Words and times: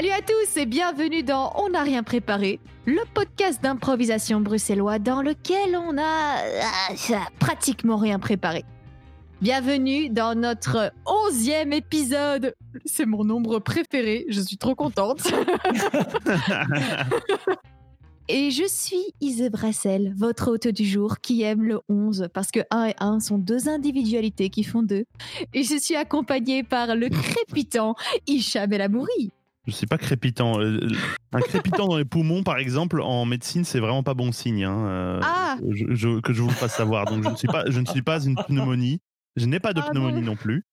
Salut 0.00 0.12
à 0.12 0.22
tous 0.22 0.56
et 0.56 0.64
bienvenue 0.64 1.22
dans 1.22 1.52
On 1.56 1.68
n'a 1.68 1.82
rien 1.82 2.02
préparé, 2.02 2.58
le 2.86 3.02
podcast 3.12 3.62
d'improvisation 3.62 4.40
bruxellois 4.40 4.98
dans 4.98 5.20
lequel 5.20 5.76
on 5.76 5.98
a 5.98 6.38
euh, 6.38 7.16
pratiquement 7.38 7.98
rien 7.98 8.18
préparé. 8.18 8.64
Bienvenue 9.42 10.08
dans 10.08 10.34
notre 10.34 10.90
onzième 11.04 11.74
épisode. 11.74 12.54
C'est 12.86 13.04
mon 13.04 13.24
nombre 13.24 13.58
préféré, 13.58 14.24
je 14.30 14.40
suis 14.40 14.56
trop 14.56 14.74
contente. 14.74 15.20
et 18.28 18.50
je 18.50 18.66
suis 18.66 19.04
Ise 19.20 19.50
Brassel, 19.50 20.14
votre 20.16 20.50
hôte 20.52 20.68
du 20.68 20.86
jour 20.86 21.18
qui 21.18 21.42
aime 21.42 21.62
le 21.62 21.80
11 21.90 22.28
parce 22.32 22.50
que 22.50 22.60
1 22.70 22.84
et 22.86 22.94
1 23.00 23.20
sont 23.20 23.36
deux 23.36 23.68
individualités 23.68 24.48
qui 24.48 24.64
font 24.64 24.82
deux. 24.82 25.04
Et 25.52 25.62
je 25.62 25.76
suis 25.76 25.96
accompagnée 25.96 26.62
par 26.62 26.96
le 26.96 27.10
crépitant 27.10 27.96
Hicham 28.26 28.72
El 28.72 28.80
Amouri. 28.80 29.30
Je 29.66 29.72
suis 29.72 29.86
pas 29.86 29.98
crépitant. 29.98 30.58
Euh, 30.60 30.80
Un 31.32 31.40
crépitant 31.40 31.86
dans 31.86 31.96
les 31.98 32.04
poumons, 32.04 32.42
par 32.42 32.56
exemple, 32.58 33.00
en 33.00 33.24
médecine, 33.26 33.64
c'est 33.64 33.78
vraiment 33.80 34.02
pas 34.02 34.14
bon 34.14 34.32
signe. 34.32 34.64
hein, 34.64 34.86
euh, 34.88 35.20
Ah. 35.22 35.56
je- 35.68 35.94
je- 35.94 36.20
que 36.20 36.32
je 36.32 36.42
vous 36.42 36.48
le 36.48 36.54
fasse 36.54 36.74
savoir. 36.74 37.04
Donc, 37.04 37.22
je 37.24 37.28
ne 37.28 37.36
suis 37.36 37.46
pas, 37.48 37.64
je 37.68 37.78
ne 37.80 37.86
suis 37.86 38.02
pas 38.02 38.24
une 38.24 38.36
pneumonie. 38.36 39.00
Je 39.36 39.46
n'ai 39.46 39.60
pas 39.60 39.72
de 39.72 39.80
Ah 39.84 39.90
pneumonie 39.90 40.22
non 40.22 40.34
plus. 40.36 40.64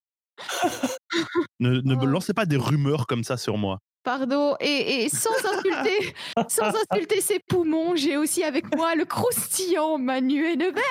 Ne, 1.59 1.81
ne 1.81 1.95
me 1.95 2.03
Oh. 2.03 2.05
lancez 2.05 2.33
pas 2.33 2.45
des 2.45 2.57
rumeurs 2.57 3.07
comme 3.07 3.23
ça 3.23 3.37
sur 3.37 3.57
moi. 3.57 3.79
Pardon, 4.03 4.55
et, 4.61 5.03
et 5.03 5.09
sans 5.09 5.31
insulter, 5.43 6.13
sans 6.47 6.71
insulter 6.93 7.19
ses 7.19 7.39
poumons, 7.39 7.95
j'ai 7.97 8.15
aussi 8.15 8.41
avec 8.43 8.73
moi 8.75 8.95
le 8.95 9.03
croustillant 9.03 9.97
Manu 9.97 10.45
Hennebert. 10.45 10.81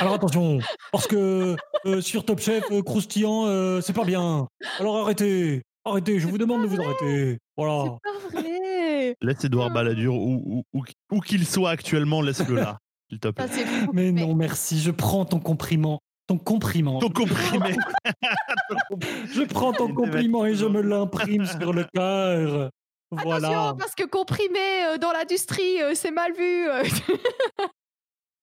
Alors 0.00 0.14
attention, 0.14 0.58
parce 0.90 1.06
que 1.06 1.54
euh, 1.84 2.00
sur 2.00 2.24
Top 2.24 2.40
Chef, 2.40 2.64
euh, 2.70 2.80
croustillant, 2.82 3.44
euh, 3.46 3.80
c'est 3.82 3.92
pas 3.92 4.04
bien. 4.04 4.46
Alors 4.78 4.96
arrêtez, 5.02 5.62
arrêtez, 5.90 6.18
je 6.20 6.26
vous 6.28 6.38
demande 6.38 6.62
de 6.62 6.66
vous 6.66 6.80
arrêter. 6.80 7.38
Voilà. 7.56 7.96
C'est 8.04 8.12
pas 8.12 8.40
vrai. 8.42 9.16
Laisse 9.20 9.44
Edouard. 9.44 9.70
Balladur, 9.70 10.14
où, 10.14 10.42
où, 10.72 10.78
où- 10.78 10.84
où 11.12 11.20
qu'il 11.20 11.46
soit 11.46 11.70
actuellement, 11.70 12.20
laisse-le 12.22 12.54
là, 12.56 12.78
s'il 13.10 13.18
te 13.20 13.28
plaît. 13.28 13.46
Ça, 13.46 13.52
c'est 13.52 13.66
fou. 13.66 13.90
Mais 13.92 14.12
non, 14.12 14.34
merci, 14.34 14.80
je 14.80 14.90
prends 14.90 15.24
ton 15.24 15.40
compliment. 15.40 16.00
Ton 16.26 16.36
compliment. 16.38 16.98
Ton 16.98 17.08
comprimé. 17.10 17.74
Je 19.32 19.42
prends 19.44 19.72
ton 19.72 19.92
compliment 19.94 20.44
et 20.44 20.54
je 20.54 20.66
me 20.66 20.82
l'imprime 20.82 21.46
sur 21.46 21.72
le 21.72 21.84
cœur. 21.94 22.70
Voilà. 23.10 23.48
Attention, 23.48 23.76
parce 23.78 23.94
que 23.94 24.04
comprimé 24.04 24.58
euh, 24.84 24.98
dans 24.98 25.12
l'industrie, 25.12 25.80
euh, 25.80 25.94
c'est 25.94 26.10
mal 26.10 26.34
vu. 26.34 26.68
euh. 26.68 26.82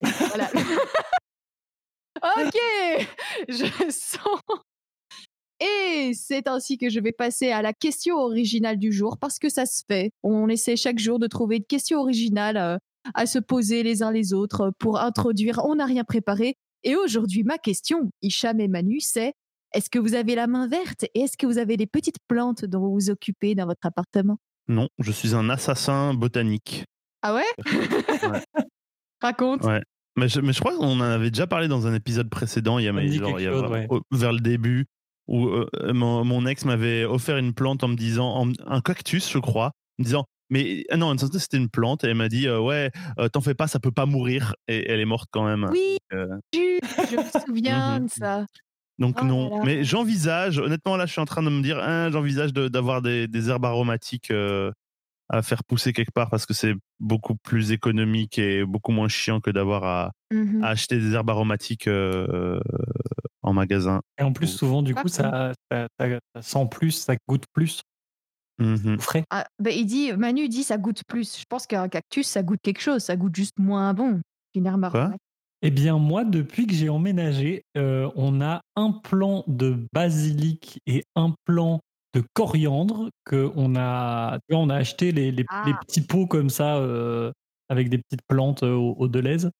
voilà. 0.00 0.48
ok, 2.38 3.06
je 3.48 3.66
sens. 3.90 4.40
Et 5.60 6.12
c'est 6.14 6.48
ainsi 6.48 6.76
que 6.78 6.90
je 6.90 7.00
vais 7.00 7.12
passer 7.12 7.50
à 7.50 7.62
la 7.62 7.72
question 7.72 8.16
originale 8.16 8.78
du 8.78 8.92
jour, 8.92 9.16
parce 9.18 9.38
que 9.38 9.48
ça 9.48 9.64
se 9.66 9.82
fait. 9.88 10.10
On 10.22 10.48
essaie 10.48 10.76
chaque 10.76 10.98
jour 10.98 11.18
de 11.18 11.26
trouver 11.26 11.56
une 11.56 11.64
question 11.64 12.00
originale 12.00 12.56
euh, 12.56 12.76
à 13.14 13.26
se 13.26 13.38
poser 13.38 13.82
les 13.82 14.02
uns 14.02 14.10
les 14.12 14.32
autres 14.34 14.72
pour 14.78 15.00
introduire. 15.00 15.60
On 15.64 15.76
n'a 15.76 15.86
rien 15.86 16.04
préparé. 16.04 16.56
Et 16.82 16.94
aujourd'hui, 16.96 17.42
ma 17.42 17.56
question, 17.58 18.10
Hicham 18.22 18.60
et 18.60 18.68
Manu, 18.68 19.00
c'est 19.00 19.32
est-ce 19.74 19.88
que 19.90 19.98
vous 19.98 20.14
avez 20.14 20.34
la 20.34 20.46
main 20.46 20.68
verte 20.68 21.04
et 21.14 21.20
est-ce 21.22 21.36
que 21.36 21.46
vous 21.46 21.58
avez 21.58 21.76
des 21.76 21.86
petites 21.86 22.18
plantes 22.28 22.64
dont 22.64 22.80
vous 22.80 22.92
vous 22.92 23.10
occupez 23.10 23.54
dans 23.54 23.66
votre 23.66 23.84
appartement? 23.86 24.36
Non, 24.68 24.88
je 24.98 25.10
suis 25.12 25.34
un 25.34 25.48
assassin 25.48 26.12
botanique. 26.14 26.84
Ah 27.22 27.34
ouais, 27.34 27.44
Raconte. 29.22 29.62
Ouais. 29.64 29.82
Mais 30.18 30.28
je, 30.28 30.40
mais 30.40 30.52
je 30.52 30.60
crois 30.60 30.74
qu'on 30.76 30.86
en 30.86 31.00
avait 31.00 31.30
déjà 31.30 31.46
parlé 31.46 31.68
dans 31.68 31.86
un 31.86 31.94
épisode 31.94 32.30
précédent, 32.30 32.78
il 32.78 32.84
y 32.84 32.88
a, 32.88 32.90
Ça 32.90 32.92
me 32.94 33.00
mais 33.02 33.08
dit 33.08 33.16
genre, 33.18 33.28
quelque 33.28 33.40
il 33.40 33.44
y 33.44 33.46
a 33.48 33.50
chose, 33.52 33.60
vraiment- 33.62 33.74
ouais. 33.74 33.86
au- 33.90 34.16
vers 34.16 34.32
le 34.32 34.40
début, 34.40 34.86
où 35.28 35.48
euh, 35.48 35.66
mon, 35.92 36.24
mon 36.24 36.46
ex 36.46 36.64
m'avait 36.64 37.04
offert 37.04 37.36
une 37.38 37.54
plante 37.54 37.82
en 37.84 37.88
me 37.88 37.96
disant, 37.96 38.28
en- 38.28 38.52
un 38.66 38.80
cactus, 38.80 39.30
je 39.30 39.38
crois, 39.38 39.66
en 39.66 40.00
me 40.00 40.04
disant, 40.04 40.24
mais 40.50 40.84
ah 40.90 40.96
non, 40.96 41.16
c'était 41.18 41.56
une 41.56 41.68
plante, 41.70 42.04
et 42.04 42.08
elle 42.08 42.14
m'a 42.14 42.28
dit, 42.28 42.46
euh, 42.46 42.60
ouais, 42.60 42.90
euh, 43.18 43.28
t'en 43.28 43.40
fais 43.40 43.54
pas, 43.54 43.66
ça 43.66 43.80
peut 43.80 43.90
pas 43.90 44.06
mourir, 44.06 44.54
et 44.68 44.90
elle 44.90 45.00
est 45.00 45.04
morte 45.04 45.28
quand 45.32 45.44
même. 45.44 45.66
Oui, 45.70 45.96
Euh, 46.12 46.26
je 46.54 47.16
me 47.16 47.44
souviens 47.46 47.98
Mhm. 47.98 48.04
de 48.06 48.10
ça. 48.10 48.46
donc 49.00 49.16
Oh 49.20 49.24
non, 49.24 49.50
mais 49.64 49.82
j'envisage, 49.84 50.58
honnêtement, 50.58 50.96
là, 50.96 51.06
je 51.06 51.12
suis 51.12 51.20
en 51.20 51.24
train 51.26 51.42
de 51.42 51.50
me 51.50 51.62
dire, 51.62 51.78
hein, 51.80 52.10
j'envisage 52.12 52.52
de- 52.52 52.68
d'avoir 52.68 53.02
des, 53.02 53.26
des 53.28 53.50
herbes 53.50 53.64
aromatiques 53.64 54.30
euh, 54.30 54.70
à 55.28 55.42
faire 55.42 55.64
pousser 55.64 55.92
quelque 55.92 56.12
part, 56.12 56.30
parce 56.30 56.46
que 56.46 56.54
c'est 56.54 56.74
beaucoup 57.00 57.34
plus 57.36 57.72
économique 57.72 58.38
et 58.38 58.64
beaucoup 58.64 58.92
moins 58.92 59.08
chiant 59.08 59.40
que 59.40 59.50
d'avoir 59.50 59.82
à, 59.84 60.12
à 60.62 60.68
acheter 60.68 60.98
des 61.00 61.14
herbes 61.14 61.30
aromatiques 61.30 61.88
euh, 61.88 62.60
en 63.46 63.52
magasin. 63.54 64.00
Et 64.18 64.22
en 64.22 64.32
plus, 64.32 64.48
souvent, 64.48 64.82
du 64.82 64.94
coup, 64.94 65.08
ça, 65.08 65.52
ça, 65.70 65.86
ça- 65.98 66.08
ça 66.34 66.42
sent 66.42 66.68
plus, 66.70 66.90
ça 66.90 67.14
goûte 67.28 67.44
plus 67.54 67.80
Mhm. 68.58 68.98
frais. 69.00 69.24
Ah, 69.30 69.46
bah, 69.62 69.70
il 69.70 69.86
dit, 69.86 70.12
Manu 70.14 70.48
dit 70.48 70.62
ça 70.64 70.78
goûte 70.78 71.02
plus. 71.06 71.38
Je 71.38 71.44
pense 71.48 71.66
qu'un 71.66 71.88
cactus, 71.88 72.26
ça 72.26 72.42
goûte 72.42 72.60
quelque 72.62 72.80
chose. 72.80 73.02
Ça 73.02 73.16
goûte 73.16 73.34
juste 73.36 73.58
moins 73.58 73.92
bon 73.94 74.20
qu'une 74.52 74.66
herbe. 74.66 74.88
Eh 75.62 75.70
bien, 75.70 75.98
moi, 75.98 76.24
depuis 76.24 76.66
que 76.66 76.74
j'ai 76.74 76.88
emménagé, 76.88 77.62
euh, 77.76 78.10
on 78.16 78.40
a 78.40 78.60
un 78.76 78.92
plant 78.92 79.44
de 79.46 79.86
basilic 79.92 80.78
et 80.86 81.02
un 81.16 81.34
plant 81.44 81.80
de 82.14 82.22
coriandre 82.34 83.10
que 83.24 83.50
on 83.56 83.74
a, 83.76 84.38
on 84.50 84.70
a 84.70 84.74
acheté 84.76 85.12
les, 85.12 85.30
les- 85.32 85.44
Ah. 85.48 85.64
les 85.66 85.74
petits 85.74 86.00
pots 86.00 86.26
comme 86.26 86.48
ça 86.50 86.76
euh, 86.76 87.30
avec 87.68 87.90
des 87.90 87.98
petites 87.98 88.22
plantes 88.26 88.62
euh, 88.62 88.74
au, 88.74 88.94
au 88.98 89.08
Deleuze. 89.08 89.50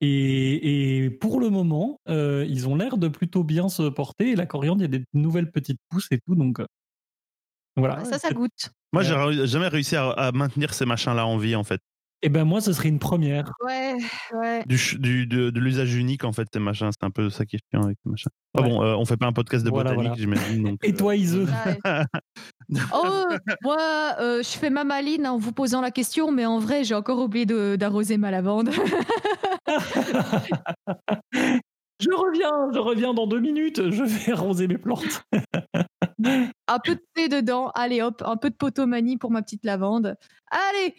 Et, 0.00 1.04
et 1.04 1.10
pour 1.10 1.40
le 1.40 1.50
moment, 1.50 1.98
euh, 2.08 2.44
ils 2.48 2.68
ont 2.68 2.74
l'air 2.76 2.96
de 2.98 3.08
plutôt 3.08 3.44
bien 3.44 3.68
se 3.68 3.88
porter. 3.88 4.30
Et 4.32 4.36
la 4.36 4.46
coriandre, 4.46 4.80
il 4.82 4.92
y 4.92 4.94
a 4.94 4.98
des 4.98 5.04
nouvelles 5.14 5.50
petites 5.50 5.78
pousses 5.88 6.08
et 6.10 6.18
tout. 6.26 6.34
Donc 6.34 6.60
euh, 6.60 6.66
voilà. 7.76 8.04
Ça, 8.04 8.18
ça 8.18 8.30
goûte. 8.32 8.70
Moi, 8.92 9.02
Ouais. 9.02 9.32
j'ai 9.34 9.46
jamais 9.46 9.68
réussi 9.68 9.96
à, 9.96 10.10
à 10.10 10.32
maintenir 10.32 10.74
ces 10.74 10.84
machins-là 10.86 11.26
en 11.26 11.36
vie, 11.38 11.56
en 11.56 11.64
fait. 11.64 11.80
Et 12.22 12.30
ben 12.30 12.44
moi, 12.44 12.62
ce 12.62 12.72
serait 12.72 12.88
une 12.88 12.98
première. 13.00 13.52
Ouais, 13.62 13.96
ouais. 14.32 14.62
Du, 14.66 14.78
du- 14.98 15.26
de, 15.26 15.50
de 15.50 15.60
l'usage 15.60 15.94
unique, 15.94 16.24
en 16.24 16.32
fait, 16.32 16.48
ces 16.52 16.58
machins. 16.60 16.88
C'est 16.90 17.04
un 17.04 17.10
peu 17.10 17.28
ça 17.28 17.44
qui 17.44 17.56
est 17.56 17.60
chiant 17.70 17.82
avec 17.84 17.98
ces 18.02 18.08
machins. 18.10 18.30
Ah 18.56 18.62
Ouais. 18.62 18.68
bon, 18.70 18.82
euh, 18.82 18.94
on 18.94 19.04
fait 19.04 19.18
pas 19.18 19.26
un 19.26 19.32
podcast 19.34 19.62
de 19.64 19.68
Voilà, 19.70 19.90
botanique, 19.94 20.24
voilà. 20.24 20.38
j'imagine. 20.40 20.76
Et 20.82 20.92
euh, 20.92 20.96
toi, 20.96 21.16
Ise 21.16 21.36
Ouais. 21.84 22.04
Oh, 22.94 23.24
moi, 23.62 24.14
euh, 24.20 24.42
je 24.42 24.48
fais 24.58 24.70
ma 24.70 24.84
maline 24.84 25.26
en 25.26 25.36
vous 25.36 25.52
posant 25.52 25.82
la 25.82 25.90
question, 25.90 26.32
mais 26.32 26.46
en 26.46 26.58
vrai, 26.60 26.82
j'ai 26.84 26.94
encore 26.94 27.18
oublié 27.18 27.44
de- 27.44 27.76
d'arroser 27.76 28.16
ma 28.16 28.30
lavande. 28.30 28.70
Je 32.00 32.10
reviens, 32.10 32.70
je 32.72 32.78
reviens 32.78 33.14
dans 33.14 33.26
deux 33.26 33.40
minutes. 33.40 33.90
Je 33.90 34.02
vais 34.02 34.32
arroser 34.32 34.66
mes 34.66 34.78
plantes. 34.78 35.22
un 36.68 36.78
peu 36.78 36.96
de 36.96 37.04
thé 37.14 37.28
dedans. 37.28 37.70
Allez 37.74 38.02
hop, 38.02 38.22
un 38.26 38.36
peu 38.36 38.50
de 38.50 38.56
potomanie 38.56 39.16
pour 39.16 39.30
ma 39.30 39.42
petite 39.42 39.64
lavande. 39.64 40.16
Allez, 40.50 40.94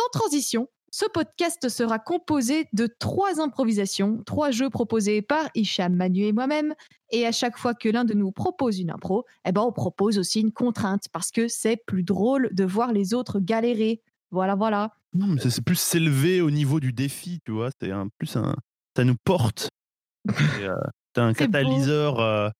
sans 0.00 0.08
transition, 0.18 0.68
ce 0.90 1.04
podcast 1.04 1.68
sera 1.68 1.98
composé 1.98 2.66
de 2.72 2.86
trois 2.86 3.40
improvisations, 3.40 4.22
trois 4.24 4.50
jeux 4.50 4.70
proposés 4.70 5.20
par 5.20 5.48
Hicham, 5.54 5.94
Manu 5.94 6.24
et 6.24 6.32
moi-même. 6.32 6.74
Et 7.10 7.26
à 7.26 7.32
chaque 7.32 7.58
fois 7.58 7.74
que 7.74 7.88
l'un 7.88 8.04
de 8.04 8.14
nous 8.14 8.32
propose 8.32 8.80
une 8.80 8.90
impro, 8.90 9.24
eh 9.44 9.52
ben 9.52 9.62
on 9.62 9.72
propose 9.72 10.18
aussi 10.18 10.40
une 10.40 10.52
contrainte 10.52 11.04
parce 11.12 11.30
que 11.30 11.46
c'est 11.46 11.76
plus 11.76 12.04
drôle 12.04 12.48
de 12.52 12.64
voir 12.64 12.92
les 12.92 13.12
autres 13.12 13.38
galérer. 13.38 14.02
Voilà, 14.30 14.54
voilà. 14.54 14.94
Non, 15.14 15.26
mais 15.26 15.40
c'est 15.40 15.62
plus 15.64 15.78
s'élever 15.78 16.40
au 16.40 16.50
niveau 16.50 16.80
du 16.80 16.92
défi, 16.92 17.40
tu 17.44 17.52
vois. 17.52 17.70
C'est 17.80 17.90
un, 17.90 18.08
plus 18.18 18.36
un. 18.36 18.54
Ça 18.96 19.04
nous 19.04 19.16
porte. 19.24 19.68
C'est 20.36 20.64
euh, 20.64 20.74
c'est 21.14 21.22
un 21.22 21.32
catalyseur. 21.32 22.20
euh, 22.20 22.50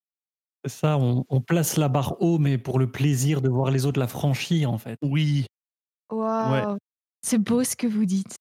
Ça, 0.66 0.97
on, 0.98 1.25
on 1.28 1.41
place 1.41 1.76
la 1.76 1.88
barre 1.88 2.20
haut, 2.22 2.38
mais 2.38 2.56
pour 2.58 2.78
le 2.78 2.91
plaisir 2.91 3.42
de 3.42 3.48
voir 3.48 3.70
les 3.70 3.84
autres 3.87 4.00
la 4.00 4.08
franchir, 4.08 4.70
en 4.72 4.78
fait. 4.78 4.97
oui. 5.03 5.47
Waouh. 6.10 6.78
C'est 7.20 7.38
beau 7.38 7.62
ce 7.64 7.76
que 7.76 7.87
vous 7.87 8.05
dites. 8.06 8.37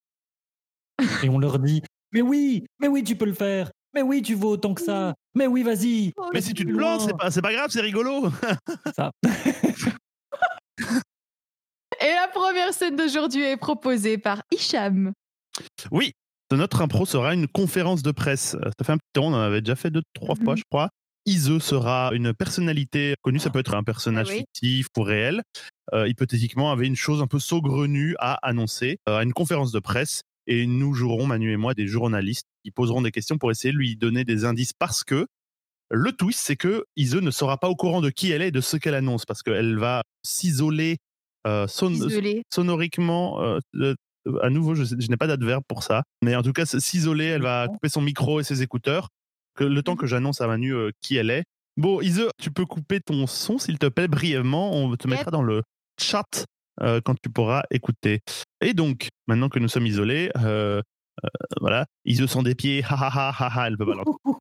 Et 1.24 1.30
on 1.30 1.38
leur 1.40 1.60
dit 1.60 1.82
Mais 2.14 2.22
oui, 2.22 2.66
mais 2.80 2.88
oui, 2.88 3.04
tu 3.04 3.16
peux 3.18 3.26
le 3.26 3.34
faire. 3.34 3.72
Mais 3.94 4.02
oui, 4.04 4.22
tu 4.22 4.36
vaux 4.36 4.52
autant 4.52 4.74
que 4.74 4.82
ça. 4.82 5.14
Mais 5.36 5.48
oui, 5.48 5.64
vas-y. 5.64 6.14
Oh, 6.18 6.30
Mais 6.34 6.42
si 6.42 6.54
tu 6.54 6.66
te 6.66 6.72
plantes, 6.72 7.02
c'est 7.02 7.18
pas, 7.18 7.30
c'est 7.32 7.42
pas 7.42 7.52
grave, 7.54 7.70
c'est 7.72 7.82
rigolo. 7.82 8.30
Ça. 8.96 9.12
Et 12.08 12.14
la 12.14 12.30
première 12.34 12.74
scène 12.74 12.96
d'aujourd'hui 12.96 13.42
est 13.44 13.58
proposée 13.58 14.18
par 14.18 14.42
Hicham. 14.54 15.12
Oui, 15.92 16.14
notre 16.54 16.82
impro 16.82 17.06
sera 17.06 17.34
une 17.34 17.48
conférence 17.50 18.02
de 18.02 18.12
presse. 18.12 18.56
Euh, 18.56 18.70
Ça 18.80 18.86
fait 18.86 18.94
un 18.94 18.98
petit 18.98 19.12
temps, 19.14 19.26
on 19.26 19.34
en 19.34 19.42
avait 19.42 19.60
déjà 19.60 19.76
fait 19.76 19.92
deux, 19.92 20.04
trois 20.14 20.36
Mhm. 20.38 20.44
fois, 20.46 20.56
je 20.56 20.64
crois. 20.72 20.90
Ise 21.26 21.60
sera 21.60 22.12
une 22.14 22.34
personnalité 22.34 23.16
connue, 23.24 23.40
ça 23.40 23.50
peut 23.50 23.60
être 23.60 23.76
un 23.76 23.84
personnage 23.84 24.30
oui. 24.30 24.38
fictif 24.38 24.88
ou 24.98 25.02
réel. 25.02 25.42
Euh, 25.94 26.08
hypothétiquement, 26.08 26.72
avait 26.72 26.88
une 26.88 26.96
chose 26.96 27.22
un 27.22 27.28
peu 27.28 27.40
saugrenue 27.40 28.16
à 28.20 28.36
annoncer 28.48 29.00
euh, 29.10 29.18
à 29.18 29.24
une 29.24 29.34
conférence 29.34 29.74
de 29.74 29.80
presse. 29.80 30.22
Et 30.50 30.66
nous 30.66 30.94
jouerons, 30.94 31.26
Manu 31.26 31.52
et 31.52 31.58
moi, 31.58 31.74
des 31.74 31.88
journalistes 31.88 32.46
qui 32.64 32.72
poseront 32.72 33.02
des 33.02 33.12
questions 33.12 33.38
pour 33.38 33.52
essayer 33.52 33.74
de 33.74 33.78
lui 33.78 33.98
donner 33.98 34.24
des 34.24 34.46
indices 34.46 34.72
parce 34.72 35.04
que 35.04 35.28
le 35.92 36.12
twist, 36.14 36.40
c'est 36.42 36.56
que 36.56 36.86
Ise 36.96 37.16
ne 37.16 37.32
sera 37.32 37.58
pas 37.58 37.68
au 37.68 37.76
courant 37.76 38.00
de 38.00 38.10
qui 38.10 38.32
elle 38.32 38.42
est 38.42 38.48
et 38.50 38.52
de 38.52 38.62
ce 38.62 38.78
qu'elle 38.78 38.96
annonce 38.96 39.26
parce 39.26 39.44
qu'elle 39.44 39.78
va 39.78 40.04
s'isoler 40.24 40.96
son- 41.68 41.92
Isolé. 41.92 42.44
sonoriquement. 42.54 43.42
euh, 43.44 43.60
euh, 43.76 43.96
à 44.42 44.50
nouveau, 44.50 44.76
je, 44.76 44.94
n'ai 45.10 45.18
pas 45.18 45.28
d'adverbe 45.28 45.64
pour 45.68 45.84
ça, 45.84 46.04
mais 46.22 46.36
en 46.36 46.44
tout 46.44 46.52
cas, 46.54 46.66
s'isoler, 46.66 47.26
elle 47.26 47.42
va 47.44 47.68
couper 47.70 47.88
son 47.90 48.02
micro 48.02 48.40
et 48.40 48.44
ses 48.44 48.62
écouteurs. 48.62 49.08
Que 49.56 49.64
le 49.64 49.82
temps 49.82 49.96
que 49.96 50.06
j'annonce 50.06 50.42
à 50.42 50.48
Manu 50.48 50.74
euh, 50.76 50.92
qui 51.02 51.16
elle 51.18 51.30
est. 51.32 51.44
Bon, 51.78 52.02
Ise, 52.02 52.28
tu 52.42 52.52
peux 52.52 52.66
couper 52.66 53.00
ton 53.00 53.26
son, 53.28 53.58
s'il 53.58 53.80
te 53.80 53.88
plaît, 53.88 54.08
brièvement. 54.08 54.74
On 54.76 54.96
te 54.96 55.08
mettra 55.08 55.32
dans 55.32 55.42
le 55.44 55.64
chat 56.00 56.46
euh, 56.82 57.00
quand 57.04 57.16
tu 57.24 57.30
pourras 57.30 57.64
écouter. 57.72 58.20
Et 58.62 58.74
donc, 58.74 59.08
maintenant 59.28 59.50
que 59.50 59.60
nous 59.60 59.68
sommes 59.70 59.88
isolés, 59.88 60.30
euh, 60.38 60.82
euh, 61.24 61.28
voilà, 61.62 61.86
Ise 62.06 62.26
sont 62.28 62.44
des 62.44 62.54
pieds, 62.54 62.84
ha 62.84 62.94
ha 62.96 63.08
ha 63.08 63.30
ha 63.40 63.48
ha, 63.62 63.68
elle 63.68 63.78
peut 63.78 63.86
pas 63.86 63.96
l'entendre. 63.96 64.40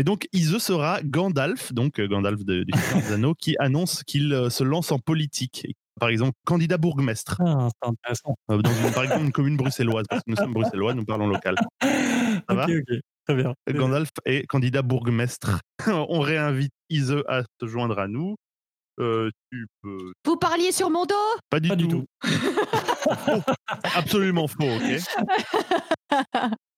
Mais 0.00 0.04
donc, 0.04 0.26
Ise 0.32 0.56
sera 0.56 1.02
Gandalf, 1.02 1.74
donc 1.74 2.00
euh, 2.00 2.08
Gandalf 2.08 2.42
de, 2.42 2.62
du 2.62 2.72
Anneaux, 3.12 3.34
qui 3.34 3.54
annonce 3.58 4.02
qu'il 4.02 4.32
euh, 4.32 4.48
se 4.48 4.64
lance 4.64 4.92
en 4.92 4.98
politique. 4.98 5.66
Par 6.00 6.08
exemple, 6.08 6.32
candidat 6.46 6.78
bourgmestre, 6.78 7.36
Ah, 7.44 7.68
c'est 7.82 7.86
intéressant. 7.90 8.34
euh, 8.50 8.62
dans 8.62 8.72
une, 8.72 8.94
par 8.94 9.04
exemple 9.04 9.26
une 9.26 9.32
commune 9.32 9.58
bruxelloise, 9.58 10.06
parce 10.08 10.22
que 10.22 10.30
nous 10.30 10.36
sommes 10.38 10.54
bruxellois, 10.54 10.94
nous 10.94 11.04
parlons 11.04 11.26
local. 11.26 11.54
Ça 11.82 12.54
va 12.54 12.64
ok, 12.64 12.70
ok. 12.88 12.96
Très 13.26 13.34
bien. 13.36 13.52
Gandalf 13.68 14.08
est 14.24 14.46
candidat 14.46 14.80
bourgmestre. 14.80 15.60
On 15.86 16.20
réinvite 16.20 16.72
Ise 16.88 17.16
à 17.28 17.42
se 17.60 17.66
joindre 17.66 17.98
à 17.98 18.08
nous. 18.08 18.36
Euh, 19.00 19.28
tu 19.52 19.66
peux. 19.82 20.14
Vous 20.24 20.36
parliez 20.38 20.72
sur 20.72 20.88
mon 20.88 21.04
dos? 21.04 21.14
Pas 21.50 21.60
du 21.60 21.68
Pas 21.68 21.76
tout. 21.76 21.86
du 21.86 21.88
tout. 21.88 22.06
Absolument 23.94 24.48
faux, 24.48 24.64
ok 24.64 24.98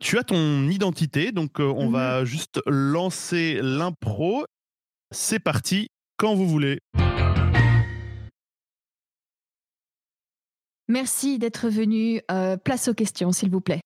Tu 0.00 0.18
as 0.18 0.24
ton 0.24 0.68
identité, 0.68 1.32
donc 1.32 1.60
euh, 1.60 1.64
on 1.64 1.86
Mhm. 1.86 1.92
va 1.92 2.24
juste 2.24 2.60
lancer 2.66 3.58
l'impro. 3.62 4.44
C'est 5.10 5.40
parti, 5.40 5.88
quand 6.16 6.34
vous 6.34 6.46
voulez. 6.48 6.78
Merci 10.88 11.38
d'être 11.38 11.68
venu. 11.68 12.20
Euh, 12.30 12.56
place 12.56 12.88
aux 12.88 12.94
questions, 12.94 13.32
s'il 13.32 13.50
vous 13.50 13.60
plaît. 13.60 13.80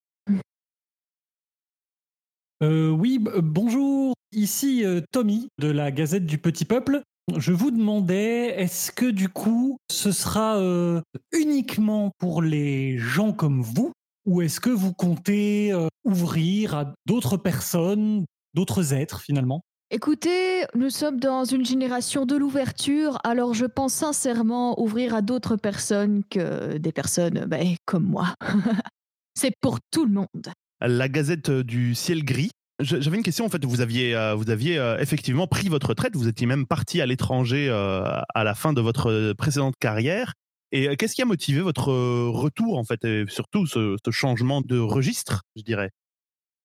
Euh, 2.62 2.90
oui, 2.90 3.18
bonjour. 3.18 4.14
Ici 4.30 4.84
euh, 4.84 5.00
Tommy 5.10 5.48
de 5.58 5.68
la 5.68 5.90
Gazette 5.90 6.26
du 6.26 6.38
Petit 6.38 6.64
Peuple. 6.64 7.02
Je 7.36 7.52
vous 7.52 7.70
demandais, 7.70 8.60
est-ce 8.60 8.92
que 8.92 9.06
du 9.10 9.28
coup, 9.28 9.78
ce 9.90 10.12
sera 10.12 10.58
euh, 10.58 11.00
uniquement 11.32 12.12
pour 12.18 12.40
les 12.40 12.98
gens 12.98 13.32
comme 13.32 13.62
vous 13.62 13.92
ou 14.24 14.42
est-ce 14.42 14.60
que 14.60 14.70
vous 14.70 14.92
comptez 14.92 15.72
euh, 15.72 15.88
ouvrir 16.04 16.74
à 16.74 16.94
d'autres 17.06 17.36
personnes, 17.36 18.24
d'autres 18.54 18.94
êtres 18.94 19.20
finalement? 19.20 19.62
Écoutez, 19.90 20.64
nous 20.74 20.88
sommes 20.88 21.20
dans 21.20 21.44
une 21.44 21.66
génération 21.66 22.24
de 22.24 22.34
l'ouverture, 22.34 23.18
alors 23.24 23.52
je 23.52 23.66
pense 23.66 23.92
sincèrement 23.92 24.80
ouvrir 24.80 25.14
à 25.14 25.20
d'autres 25.20 25.56
personnes 25.56 26.22
que 26.30 26.78
des 26.78 26.92
personnes 26.92 27.44
ben, 27.46 27.76
comme 27.84 28.06
moi. 28.06 28.34
C'est 29.34 29.52
pour 29.60 29.78
tout 29.90 30.06
le 30.06 30.12
monde. 30.12 30.52
La 30.80 31.08
Gazette 31.08 31.50
du 31.50 31.94
ciel 31.94 32.24
gris. 32.24 32.50
J'avais 32.80 33.16
une 33.16 33.22
question 33.22 33.44
en 33.44 33.48
fait. 33.48 33.64
Vous 33.64 33.80
aviez, 33.80 34.16
euh, 34.16 34.34
vous 34.34 34.50
aviez 34.50 34.78
euh, 34.78 34.98
effectivement 34.98 35.46
pris 35.46 35.68
votre 35.68 35.90
retraite. 35.90 36.16
Vous 36.16 36.26
étiez 36.26 36.46
même 36.46 36.66
parti 36.66 37.00
à 37.00 37.06
l'étranger 37.06 37.68
euh, 37.68 38.02
à 38.34 38.44
la 38.44 38.54
fin 38.54 38.72
de 38.72 38.80
votre 38.80 39.34
précédente 39.34 39.74
carrière. 39.78 40.32
Et 40.72 40.88
euh, 40.88 40.96
qu'est-ce 40.96 41.14
qui 41.14 41.22
a 41.22 41.26
motivé 41.26 41.60
votre 41.60 41.90
euh, 41.90 42.28
retour 42.30 42.78
en 42.78 42.84
fait, 42.84 43.04
et 43.04 43.24
surtout 43.28 43.66
ce, 43.66 43.96
ce 44.04 44.10
changement 44.10 44.62
de 44.62 44.78
registre, 44.78 45.42
je 45.54 45.62
dirais? 45.62 45.90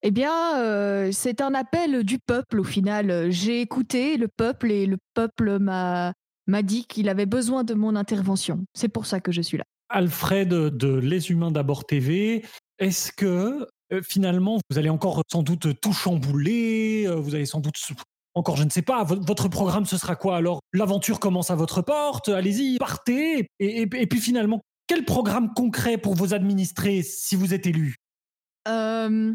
Eh 0.04 0.12
bien, 0.12 0.58
euh, 0.60 1.12
c'est 1.12 1.42
un 1.42 1.54
appel 1.54 2.04
du 2.04 2.18
peuple 2.20 2.60
au 2.60 2.64
final. 2.64 3.32
J'ai 3.32 3.62
écouté 3.62 4.18
le 4.18 4.28
peuple 4.28 4.72
et 4.72 4.86
le 4.86 4.98
peuple 5.14 5.60
m'a 5.60 6.14
m'a 6.50 6.62
dit 6.62 6.86
qu'il 6.86 7.10
avait 7.10 7.26
besoin 7.26 7.66
de 7.66 7.74
mon 7.74 7.98
intervention. 7.98 8.64
C'est 8.74 8.88
pour 8.88 9.06
ça 9.06 9.20
que 9.20 9.34
je 9.34 9.42
suis 9.42 9.58
là. 9.58 9.66
Alfred 9.90 10.48
de 10.48 10.96
Les 10.96 11.30
Humains 11.30 11.52
d'abord 11.52 11.86
TV, 11.86 12.46
est-ce 12.80 13.12
que 13.12 13.68
euh, 13.92 14.02
finalement 14.02 14.58
vous 14.70 14.78
allez 14.78 14.90
encore 14.90 15.22
sans 15.30 15.44
doute 15.44 15.80
tout 15.82 15.92
chambouler, 15.92 17.08
vous 17.18 17.36
allez 17.36 17.46
sans 17.46 17.60
doute 17.60 17.78
encore, 18.38 18.56
je 18.58 18.64
ne 18.64 18.70
sais 18.70 18.82
pas, 18.82 19.04
vo- 19.04 19.20
votre 19.20 19.48
programme 19.50 19.86
ce 19.86 19.98
sera 19.98 20.16
quoi 20.16 20.38
alors? 20.38 20.60
L'aventure 20.74 21.20
commence 21.20 21.52
à 21.52 21.56
votre 21.56 21.82
porte, 21.82 22.30
allez-y, 22.30 22.78
partez, 22.78 23.48
et 23.60 24.08
puis 24.08 24.20
finalement, 24.20 24.62
quel 24.88 25.04
programme 25.06 25.54
concret 25.54 25.98
pour 25.98 26.16
vos 26.16 26.34
administrés 26.34 27.04
si 27.04 27.36
vous 27.36 27.54
êtes 27.54 27.68
élu? 27.68 27.96
Euh, 28.68 29.34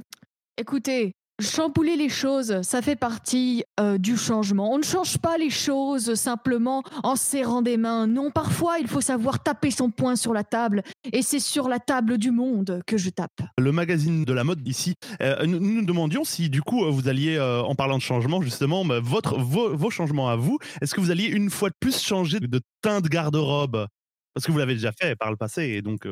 écoutez, 0.57 1.13
chambouler 1.41 1.97
les 1.97 2.09
choses, 2.09 2.63
ça 2.63 2.83
fait 2.83 2.97
partie 2.97 3.65
euh, 3.81 3.99
du 3.99 4.17
changement. 4.17 4.73
On 4.73 4.79
ne 4.79 4.85
change 4.85 5.19
pas 5.19 5.39
les 5.39 5.51
choses 5.51 6.15
simplement 6.15 6.83
en 7.03 7.17
serrant 7.17 7.63
des 7.63 7.77
mains. 7.77 8.07
Non, 8.07 8.31
parfois, 8.31 8.79
il 8.79 8.87
faut 8.87 9.01
savoir 9.01 9.43
taper 9.43 9.71
son 9.71 9.91
poing 9.91 10.17
sur 10.17 10.33
la 10.33 10.45
table. 10.45 10.83
Et 11.13 11.23
c'est 11.23 11.41
sur 11.41 11.69
la 11.69 11.79
table 11.79 12.19
du 12.19 12.31
monde 12.31 12.83
que 12.87 12.97
je 12.97 13.11
tape. 13.11 13.43
Le 13.59 13.73
magazine 13.73 14.25
de 14.25 14.33
la 14.33 14.45
mode 14.45 14.67
ici. 14.67 14.95
euh, 15.21 15.45
nous, 15.47 15.59
nous 15.59 15.85
demandions 15.85 16.25
si 16.25 16.49
du 16.49 16.63
coup 16.63 16.85
euh, 16.85 16.91
vous 16.91 17.09
alliez, 17.09 17.37
euh, 17.37 17.63
en 17.63 17.75
parlant 17.75 17.97
de 17.97 18.03
changement 18.03 18.41
justement, 18.43 18.85
bah, 18.85 19.01
votre, 19.01 19.39
vos, 19.39 19.77
vos 19.77 19.91
changements 19.91 20.29
à 20.29 20.37
vous, 20.37 20.59
est-ce 20.81 20.95
que 20.95 21.01
vous 21.01 21.11
alliez 21.11 21.27
une 21.27 21.51
fois 21.51 21.71
de 21.71 21.75
plus 21.79 22.01
changer 22.01 22.41
de 22.41 22.61
teint 22.83 23.01
de 23.01 23.09
garde-robe? 23.09 23.87
Parce 24.35 24.47
que 24.47 24.53
vous 24.53 24.59
l'avez 24.59 24.75
déjà 24.75 24.93
fait 24.93 25.15
par 25.17 25.31
le 25.31 25.37
passé, 25.37 25.63
et 25.63 25.83
donc. 25.83 26.07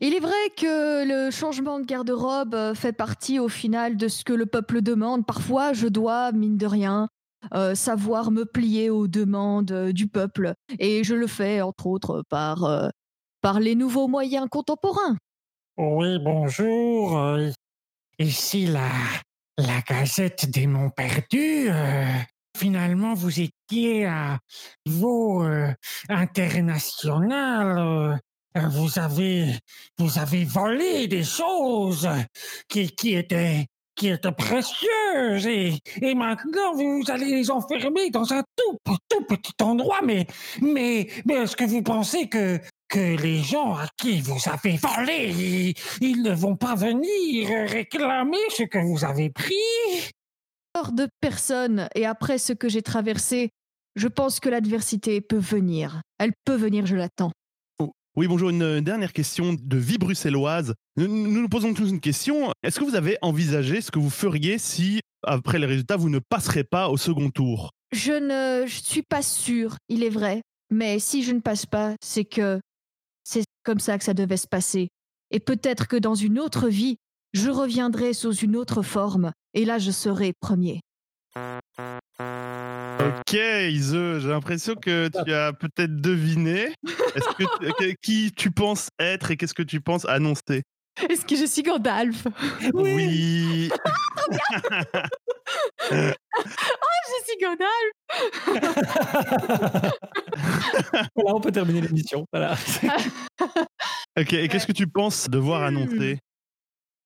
Il 0.00 0.14
est 0.14 0.20
vrai 0.20 0.50
que 0.56 1.06
le 1.06 1.30
changement 1.30 1.80
de 1.80 1.86
garde-robe 1.86 2.54
euh, 2.54 2.74
fait 2.74 2.92
partie 2.92 3.38
au 3.38 3.48
final 3.48 3.96
de 3.96 4.08
ce 4.08 4.22
que 4.22 4.34
le 4.34 4.44
peuple 4.44 4.82
demande. 4.82 5.24
Parfois, 5.24 5.72
je 5.72 5.88
dois, 5.88 6.30
mine 6.32 6.58
de 6.58 6.66
rien, 6.66 7.08
euh, 7.54 7.74
savoir 7.74 8.30
me 8.30 8.44
plier 8.44 8.90
aux 8.90 9.08
demandes 9.08 9.72
euh, 9.72 9.92
du 9.92 10.06
peuple. 10.06 10.52
Et 10.78 11.04
je 11.04 11.14
le 11.14 11.26
fais, 11.26 11.62
entre 11.62 11.86
autres, 11.86 12.22
par, 12.28 12.90
par 13.40 13.60
les 13.60 13.74
nouveaux 13.74 14.08
moyens 14.08 14.46
contemporains. 14.50 15.16
Oui, 15.78 16.18
bonjour. 16.18 17.38
Ici 18.18 18.66
la, 18.66 18.90
la 19.56 19.80
Gazette 19.80 20.50
des 20.50 20.66
Monts 20.66 20.90
Perdus. 20.90 21.70
Finalement, 22.58 23.14
vous 23.14 23.40
étiez 23.40 24.06
à 24.06 24.40
euh, 24.88 25.72
international. 26.08 28.18
Vous 28.70 28.98
avez, 28.98 29.54
vous 29.98 30.18
avez 30.18 30.44
volé 30.44 31.06
des 31.06 31.24
choses 31.24 32.08
qui, 32.68 32.90
qui 32.90 33.14
étaient, 33.14 33.66
qui 33.94 34.08
étaient 34.08 34.32
précieuses 34.32 35.46
et, 35.46 35.74
et 36.00 36.14
maintenant 36.14 36.74
vous 36.74 37.02
allez 37.08 37.26
les 37.26 37.50
enfermer 37.50 38.10
dans 38.10 38.32
un 38.32 38.42
tout, 38.56 38.76
petit 39.28 39.52
endroit. 39.62 40.00
Mais, 40.04 40.26
mais, 40.60 41.08
mais 41.26 41.34
est-ce 41.34 41.56
que 41.56 41.64
vous 41.64 41.82
pensez 41.82 42.28
que, 42.28 42.58
que 42.88 43.16
les 43.22 43.42
gens 43.42 43.74
à 43.74 43.86
qui 43.96 44.20
vous 44.20 44.40
avez 44.50 44.76
volé, 44.76 45.74
ils 46.00 46.22
ne 46.22 46.32
vont 46.34 46.56
pas 46.56 46.74
venir 46.74 47.48
réclamer 47.68 48.38
ce 48.50 48.64
que 48.64 48.78
vous 48.78 49.04
avez 49.04 49.30
pris? 49.30 49.54
Hors 50.74 50.92
de 50.92 51.08
personne, 51.20 51.88
et 51.94 52.06
après 52.06 52.38
ce 52.38 52.52
que 52.52 52.68
j'ai 52.68 52.82
traversé, 52.82 53.50
je 53.96 54.06
pense 54.06 54.38
que 54.38 54.48
l'adversité 54.48 55.20
peut 55.20 55.38
venir. 55.38 56.02
Elle 56.18 56.32
peut 56.44 56.54
venir, 56.54 56.86
je 56.86 56.94
l'attends. 56.94 57.32
Oui, 58.18 58.26
bonjour. 58.26 58.50
Une, 58.50 58.80
dernière 58.80 59.12
question 59.12 59.54
de 59.56 59.76
vie 59.76 59.96
bruxelloise. 59.96 60.74
Nous 60.96 61.06
nous, 61.06 61.48
posons 61.48 61.72
tous 61.72 61.88
une 61.88 62.00
question. 62.00 62.50
Est-ce 62.64 62.80
que 62.80 62.84
vous 62.84 62.96
avez 62.96 63.16
envisagé 63.22 63.80
ce 63.80 63.92
que 63.92 64.00
vous 64.00 64.10
feriez 64.10 64.58
si, 64.58 64.98
après 65.22 65.60
les 65.60 65.66
résultats, 65.66 65.96
vous 65.96 66.08
ne 66.10 66.18
passerez 66.18 66.64
pas 66.64 66.88
au 66.88 66.96
second 66.96 67.30
tour? 67.30 67.70
Je 67.92 68.10
ne 68.10 68.66
suis 68.66 69.04
pas 69.04 69.22
sûre, 69.22 69.76
il 69.88 70.02
est 70.02 70.10
vrai, 70.10 70.42
mais 70.68 70.98
si 70.98 71.22
je 71.22 71.30
ne 71.30 71.38
passe 71.38 71.64
pas, 71.64 71.94
c'est 72.02 72.24
que 72.24 72.58
c'est 73.22 73.44
comme 73.62 73.78
ça 73.78 73.96
que 73.98 74.04
ça 74.04 74.14
devait 74.14 74.36
se 74.36 74.48
passer. 74.48 74.88
Et 75.30 75.38
peut-être 75.38 75.86
que 75.86 75.94
dans 75.94 76.16
une 76.16 76.40
autre 76.40 76.68
vie, 76.68 76.96
je 77.34 77.50
reviendrai 77.50 78.14
sous 78.14 78.34
une 78.34 78.56
autre 78.56 78.82
forme, 78.82 79.30
et 79.54 79.64
là 79.64 79.78
je 79.78 79.92
serai 79.92 80.32
premier. 80.40 80.80
Ok, 83.00 83.32
Ise, 83.34 84.18
j'ai 84.20 84.28
l'impression 84.28 84.74
que 84.74 85.08
tu 85.24 85.32
as 85.32 85.52
peut-être 85.52 85.96
deviné. 86.00 86.72
Est-ce 87.14 87.28
que, 87.36 87.44
que- 87.72 87.94
qui 88.02 88.32
tu 88.32 88.50
penses 88.50 88.88
être 88.98 89.30
et 89.30 89.36
qu'est-ce 89.36 89.54
que 89.54 89.62
tu 89.62 89.80
penses 89.80 90.04
annoncer? 90.06 90.62
Est-ce 91.08 91.24
que 91.24 91.36
je 91.36 91.44
suis 91.46 91.62
Gandalf? 91.62 92.26
Oui. 92.74 93.70
Je 97.08 97.14
suis 97.24 97.38
Gandalf 97.40 97.92
Voilà, 101.14 101.34
on 101.34 101.40
peut 101.40 101.50
terminer 101.52 101.80
l'émission. 101.80 102.26
Voilà. 102.32 102.54
Ok, 104.18 104.32
et 104.34 104.48
qu'est-ce 104.48 104.66
que 104.66 104.72
tu 104.72 104.86
penses 104.88 105.28
devoir 105.30 105.62
annoncer? 105.62 106.18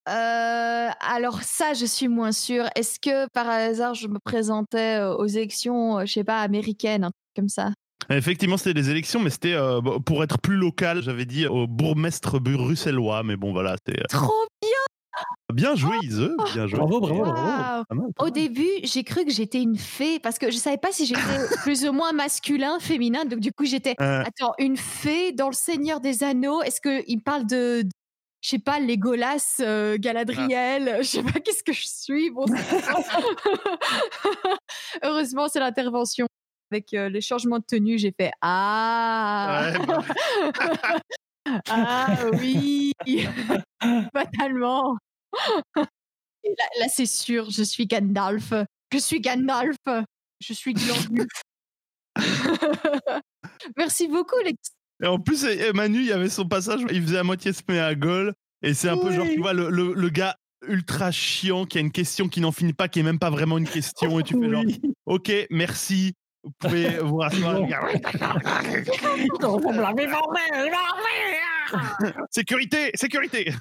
Euh, 0.09 0.89
alors 1.01 1.43
ça, 1.43 1.75
je 1.75 1.87
suis 1.87 2.09
moins 2.09 2.33
sûre. 2.33 2.65
Est-ce 2.75 2.99
que 2.99 3.29
par 3.33 3.49
hasard, 3.49 3.95
je 3.95 4.09
me 4.09 4.19
présentais 4.19 4.99
euh, 4.99 5.15
aux 5.15 5.27
élections, 5.27 5.99
euh, 5.99 6.07
je 6.07 6.13
sais 6.13 6.25
pas, 6.25 6.41
américaines, 6.41 7.05
un 7.05 7.11
truc 7.11 7.35
comme 7.37 7.49
ça? 7.49 7.71
Effectivement, 8.11 8.57
c'était 8.57 8.75
des 8.75 8.91
élections, 8.91 9.21
mais 9.21 9.31
c'était 9.31 9.55
euh, 9.55 9.81
pour 10.05 10.25
être 10.25 10.39
plus 10.41 10.57
local, 10.57 11.03
j'avais 11.03 11.25
dit 11.25 11.47
au 11.47 11.69
bourgmestre 11.69 12.41
bruxellois, 12.41 13.23
mais 13.23 13.37
bon, 13.37 13.53
voilà, 13.53 13.77
c'était 13.87 14.03
Trop 14.09 14.33
bien 15.53 15.75
joué, 15.77 15.97
Ise, 16.03 16.31
bien 16.55 16.67
joué. 16.67 16.79
Bravo, 16.79 16.99
bravo, 17.01 17.23
bravo. 17.23 17.33
Waouh. 17.43 17.85
Pas 17.87 17.95
mal, 17.95 18.07
pas 18.17 18.23
Au 18.23 18.27
mal. 18.27 18.33
début, 18.33 18.67
j'ai 18.85 19.05
cru 19.05 19.25
que 19.27 19.31
j'étais 19.31 19.61
une 19.61 19.77
fée 19.77 20.19
parce 20.19 20.39
que 20.39 20.51
je 20.51 20.57
savais 20.57 20.79
pas 20.79 20.93
si 20.93 21.05
j'étais 21.05 21.21
plus 21.63 21.87
ou 21.87 21.93
moins 21.93 22.13
masculin, 22.13 22.79
féminin. 22.81 23.27
Donc 23.27 23.41
du 23.41 23.53
coup, 23.53 23.67
j'étais 23.67 23.95
Euh, 24.01 24.23
attends 24.23 24.55
une 24.59 24.79
fée 24.79 25.33
dans 25.33 25.49
le 25.49 25.53
Seigneur 25.55 26.01
des 26.01 26.25
Anneaux? 26.25 26.63
Est-ce 26.63 26.81
que 26.81 27.05
il 27.07 27.21
parle 27.23 27.47
de- 27.47 27.85
je 28.43 28.49
sais 28.51 28.59
pas, 28.59 28.81
Legolas, 28.81 29.57
euh, 29.61 29.97
Galadriel, 29.99 30.97
je 30.99 31.03
sais 31.07 31.23
pas 31.23 31.39
qu'est-ce 31.41 31.63
que 31.63 31.73
je 31.73 31.87
suis? 31.87 32.31
Bon, 32.31 32.45
Heureusement, 35.03 35.49
c'est 35.49 35.61
l'intervention. 35.61 36.27
avec 36.73 36.93
euh, 36.95 37.09
les 37.09 37.21
changements 37.21 37.59
de 37.61 37.65
tenue, 37.65 37.99
j'ai 37.99 38.13
fait 38.19 38.33
Ah 38.41 39.71
Ouais, 39.73 39.87
bah, 39.87 40.03
Ah 41.69 42.17
oui 42.41 42.93
Fatalement 44.13 44.97
Et 46.45 46.49
là, 46.51 46.65
là, 46.81 46.89
c'est 46.89 47.07
sûr, 47.07 47.51
je 47.51 47.63
suis 47.63 47.87
Gandalf. 47.87 48.53
Je 48.93 48.99
suis 48.99 49.21
Gandalf. 49.21 49.77
Je 50.41 50.53
suis 50.53 50.75
Glandulf. 50.75 51.29
Merci 53.77 54.09
beaucoup, 54.09 54.39
les 54.45 54.55
Et 55.03 55.07
en 55.07 55.19
plus, 55.19 55.45
et- 55.45 55.67
et 55.69 55.73
Manu, 55.73 55.99
il 55.99 56.07
y 56.07 56.13
avait 56.13 56.29
son 56.29 56.47
passage, 56.47 56.81
il 56.91 57.03
faisait 57.03 57.19
à 57.19 57.25
moitié 57.25 57.53
se 57.53 57.63
met 57.69 57.79
à 57.81 57.95
gueule. 57.95 58.33
Et 58.63 58.75
c'est 58.75 58.89
un 58.89 58.97
peu 58.97 59.13
genre, 59.13 59.27
tu 59.27 59.41
vois, 59.41 59.53
le, 59.53 59.69
le- 59.71 59.93
le 59.95 60.09
gars 60.09 60.37
ultra 60.69 61.11
chiant 61.11 61.65
qui 61.67 61.79
a 61.79 61.81
une 61.81 61.91
question 61.91 62.29
qui 62.29 62.41
n'en 62.41 62.53
finit 62.53 62.73
pas, 62.73 62.87
qui 62.89 63.01
est 63.01 63.03
même 63.03 63.19
pas 63.19 63.31
vraiment 63.31 63.59
une 63.59 63.69
question. 63.69 64.21
Et 64.21 64.23
tu 64.23 64.39
fais 64.41 64.49
genre, 64.49 64.63
Oui. 64.67 64.81
ok, 65.07 65.33
merci, 65.51 66.13
vous 66.45 66.53
pouvez 66.61 66.89
vous 67.03 67.17
rasseoir. 67.17 67.59
Sécurité, 72.31 72.91
sécurité 72.95 73.53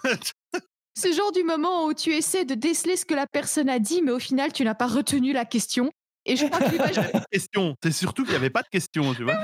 Ce 0.98 1.12
genre 1.14 1.32
du 1.32 1.44
moment 1.44 1.86
où 1.86 1.94
tu 1.94 2.12
essaies 2.12 2.46
de 2.46 2.54
déceler 2.54 2.98
ce 2.98 3.06
que 3.06 3.14
la 3.16 3.26
personne 3.26 3.70
a 3.70 3.80
dit, 3.80 4.02
mais 4.04 4.12
au 4.12 4.20
final, 4.20 4.52
tu 4.54 4.64
n'as 4.64 4.76
pas 4.76 4.88
retenu 4.88 5.34
la 5.34 5.46
question. 5.46 5.92
Et 6.26 6.36
je 6.36 6.46
crois 6.46 6.60
que 6.60 6.72
l'image- 6.72 6.96
Question. 7.32 7.76
C'est 7.84 7.92
surtout 7.92 8.24
qu'il 8.24 8.32
n'y 8.32 8.38
avait 8.38 8.50
pas 8.50 8.62
de 8.62 8.68
question, 8.68 9.14
tu 9.14 9.24
vois. 9.24 9.36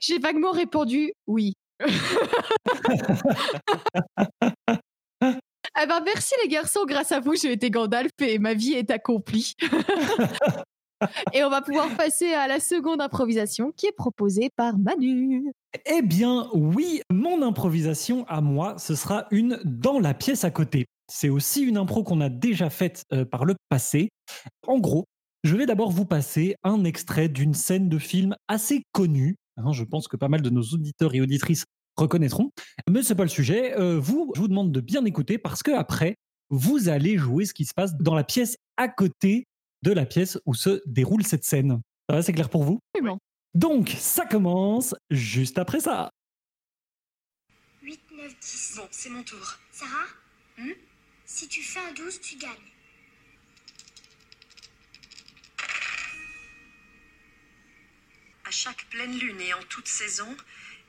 j'ai 0.00 0.18
vaguement 0.18 0.52
répondu 0.52 1.12
oui. 1.26 1.54
Eh 1.82 1.86
ben, 5.88 6.00
merci 6.04 6.34
les 6.42 6.48
garçons, 6.48 6.84
grâce 6.86 7.12
à 7.12 7.20
vous, 7.20 7.34
j'ai 7.34 7.52
été 7.52 7.70
Gandalf 7.70 8.10
et 8.20 8.38
ma 8.38 8.54
vie 8.54 8.74
est 8.74 8.90
accomplie. 8.90 9.54
et 11.32 11.42
on 11.44 11.50
va 11.50 11.62
pouvoir 11.62 11.88
passer 11.96 12.34
à 12.34 12.46
la 12.46 12.60
seconde 12.60 13.00
improvisation 13.00 13.72
qui 13.72 13.86
est 13.86 13.92
proposée 13.92 14.50
par 14.56 14.78
Manu. 14.78 15.52
Eh 15.86 16.02
bien, 16.02 16.48
oui, 16.52 17.00
mon 17.10 17.42
improvisation 17.42 18.26
à 18.28 18.40
moi, 18.40 18.76
ce 18.78 18.94
sera 18.94 19.26
une 19.30 19.60
dans 19.64 19.98
la 19.98 20.14
pièce 20.14 20.44
à 20.44 20.50
côté. 20.50 20.86
C'est 21.10 21.28
aussi 21.28 21.62
une 21.62 21.76
impro 21.76 22.04
qu'on 22.04 22.20
a 22.20 22.28
déjà 22.28 22.70
faite 22.70 23.04
euh, 23.12 23.24
par 23.24 23.44
le 23.44 23.56
passé. 23.68 24.10
En 24.66 24.78
gros, 24.78 25.04
je 25.44 25.56
vais 25.56 25.66
d'abord 25.66 25.90
vous 25.90 26.04
passer 26.04 26.56
un 26.62 26.84
extrait 26.84 27.28
d'une 27.28 27.54
scène 27.54 27.88
de 27.88 27.98
film 27.98 28.36
assez 28.48 28.82
connue. 28.92 29.36
Hein, 29.56 29.72
je 29.72 29.84
pense 29.84 30.08
que 30.08 30.16
pas 30.16 30.28
mal 30.28 30.42
de 30.42 30.50
nos 30.50 30.62
auditeurs 30.62 31.14
et 31.14 31.20
auditrices 31.20 31.64
reconnaîtront. 31.96 32.50
Mais 32.88 33.02
c'est 33.02 33.14
pas 33.14 33.24
le 33.24 33.28
sujet. 33.28 33.78
Euh, 33.78 33.98
vous, 33.98 34.32
je 34.34 34.40
vous 34.40 34.48
demande 34.48 34.72
de 34.72 34.80
bien 34.80 35.04
écouter 35.04 35.38
parce 35.38 35.62
que 35.62 35.70
après, 35.70 36.16
vous 36.50 36.88
allez 36.88 37.18
jouer 37.18 37.44
ce 37.44 37.54
qui 37.54 37.64
se 37.64 37.74
passe 37.74 37.94
dans 37.96 38.14
la 38.14 38.24
pièce 38.24 38.56
à 38.76 38.88
côté 38.88 39.46
de 39.82 39.92
la 39.92 40.06
pièce 40.06 40.38
où 40.46 40.54
se 40.54 40.80
déroule 40.86 41.24
cette 41.24 41.44
scène. 41.44 41.80
Ça 42.08 42.16
va, 42.16 42.22
c'est 42.22 42.32
clair 42.32 42.50
pour 42.50 42.64
vous? 42.64 42.80
Oui, 42.94 43.02
bon. 43.02 43.18
donc, 43.54 43.94
ça 43.98 44.26
commence 44.26 44.94
juste 45.10 45.58
après 45.58 45.80
ça. 45.80 46.10
8, 47.82 48.00
9, 48.16 48.34
10. 48.40 48.74
Bon, 48.76 48.82
c'est 48.90 49.10
mon 49.10 49.22
tour. 49.22 49.58
Sarah, 49.72 50.06
Hmm? 50.58 50.72
Si 51.24 51.48
tu 51.48 51.62
fais 51.62 51.80
un 51.80 51.94
12, 51.94 52.20
tu 52.20 52.36
gagnes. 52.36 52.50
À 58.50 58.52
chaque 58.52 58.84
pleine 58.86 59.16
lune 59.16 59.40
et 59.40 59.54
en 59.54 59.62
toute 59.62 59.86
saison, 59.86 60.36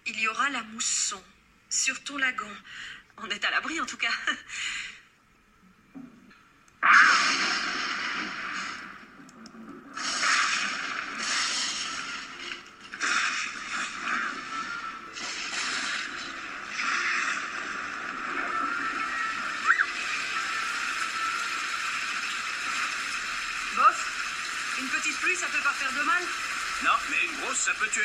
il 0.07 0.19
y 0.19 0.27
aura 0.27 0.49
la 0.49 0.63
mousson 0.63 1.23
sur 1.69 2.03
ton 2.03 2.17
lagon. 2.17 2.49
On 3.17 3.29
est 3.29 3.45
à 3.45 3.51
l'abri 3.51 3.79
en 3.79 3.85
tout 3.85 3.97
cas. 3.97 4.09
ça 27.71 27.79
peut 27.79 27.89
tuer. 27.91 28.01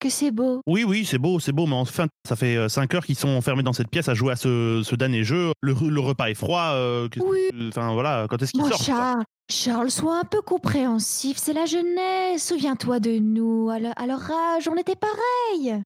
Que 0.00 0.10
c'est 0.10 0.30
beau. 0.30 0.60
Oui, 0.66 0.84
oui, 0.84 1.04
c'est 1.04 1.18
beau, 1.18 1.40
c'est 1.40 1.50
beau, 1.52 1.66
mais 1.66 1.74
enfin, 1.74 2.06
ça 2.26 2.36
fait 2.36 2.68
5 2.68 2.94
heures 2.94 3.04
qu'ils 3.04 3.18
sont 3.18 3.28
enfermés 3.30 3.64
dans 3.64 3.72
cette 3.72 3.90
pièce 3.90 4.08
à 4.08 4.14
jouer 4.14 4.32
à 4.32 4.36
ce, 4.36 4.82
ce 4.84 4.94
damné 4.94 5.24
jeu. 5.24 5.50
Le, 5.60 5.74
le 5.74 6.00
repas 6.00 6.28
est 6.28 6.34
froid. 6.34 6.70
euh, 6.74 7.08
Oui. 7.18 7.40
Enfin, 7.68 7.92
voilà, 7.92 8.26
quand 8.30 8.40
est-ce 8.40 8.52
qu'ils 8.52 8.64
sortent 8.64 8.82
Charles, 8.84 9.24
Charles, 9.50 9.90
sois 9.90 10.20
un 10.20 10.24
peu 10.24 10.40
compréhensif, 10.40 11.36
c'est 11.38 11.52
la 11.52 11.66
jeunesse. 11.66 12.46
Souviens-toi 12.46 13.00
de 13.00 13.18
nous. 13.18 13.70
À, 13.70 13.80
le- 13.80 13.90
à 13.96 14.06
leur 14.06 14.22
âge, 14.30 14.68
on 14.68 14.76
était 14.76 14.94
pareil. 14.96 15.82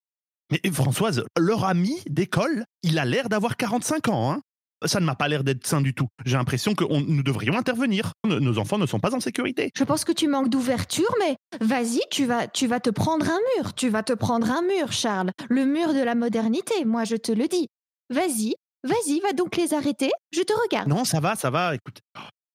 Mais 0.50 0.60
Françoise, 0.70 1.24
leur 1.38 1.64
ami 1.64 2.02
d'école, 2.06 2.64
il 2.82 2.98
a 2.98 3.06
l'air 3.06 3.30
d'avoir 3.30 3.56
45 3.56 4.08
ans. 4.10 4.30
Hein 4.32 4.42
ça 4.84 5.00
ne 5.00 5.04
m'a 5.06 5.14
pas 5.14 5.28
l'air 5.28 5.44
d'être 5.44 5.66
sain 5.66 5.80
du 5.80 5.94
tout. 5.94 6.08
J'ai 6.24 6.36
l'impression 6.36 6.74
que 6.74 6.84
on- 6.88 7.00
nous 7.00 7.22
devrions 7.22 7.56
intervenir. 7.56 8.12
Nos- 8.26 8.58
enfants 8.58 8.78
ne 8.78 8.86
sont 8.86 9.00
pas 9.00 9.14
en 9.14 9.20
sécurité. 9.20 9.70
Je 9.76 9.84
pense 9.84 10.04
que 10.04 10.12
tu 10.12 10.28
manques 10.28 10.48
d'ouverture, 10.48 11.12
mais 11.20 11.36
vas-y, 11.60 12.00
tu 12.10 12.26
vas, 12.26 12.46
tu 12.46 12.66
vas 12.66 12.80
te 12.80 12.90
prendre 12.90 13.26
un 13.28 13.38
mur. 13.56 13.74
Tu 13.74 13.88
vas 13.88 14.02
te 14.02 14.12
prendre 14.12 14.50
un 14.50 14.62
mur, 14.62 14.92
Charles. 14.92 15.30
Le 15.48 15.64
mur 15.64 15.94
de 15.94 16.02
la 16.02 16.14
modernité, 16.14 16.84
moi 16.84 17.04
je 17.04 17.16
te 17.16 17.32
le 17.32 17.48
dis. 17.48 17.68
Vas-y, 18.10 18.54
vas-y, 18.84 19.20
va 19.20 19.32
donc 19.32 19.56
les 19.56 19.74
arrêter. 19.74 20.10
Je 20.32 20.42
te 20.42 20.52
regarde. 20.64 20.88
Non, 20.88 21.04
ça 21.04 21.20
va, 21.20 21.34
ça 21.34 21.50
va. 21.50 21.74
Écoute, 21.74 22.00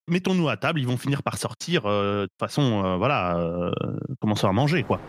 mettons-nous 0.07 0.48
à 0.50 0.57
table. 0.57 0.79
Ils 0.79 0.88
vont 0.88 0.98
finir 0.98 1.24
par 1.24 1.38
sortir. 1.38 1.86
euh, 1.86 2.22
de 2.22 2.25
toute 2.27 2.39
façon, 2.48 2.84
euh, 2.86 2.98
voilà, 2.98 3.38
euh, 3.38 3.72
commençons 4.22 4.48
à 4.48 4.53
manger, 4.53 4.84
quoi. 4.84 5.00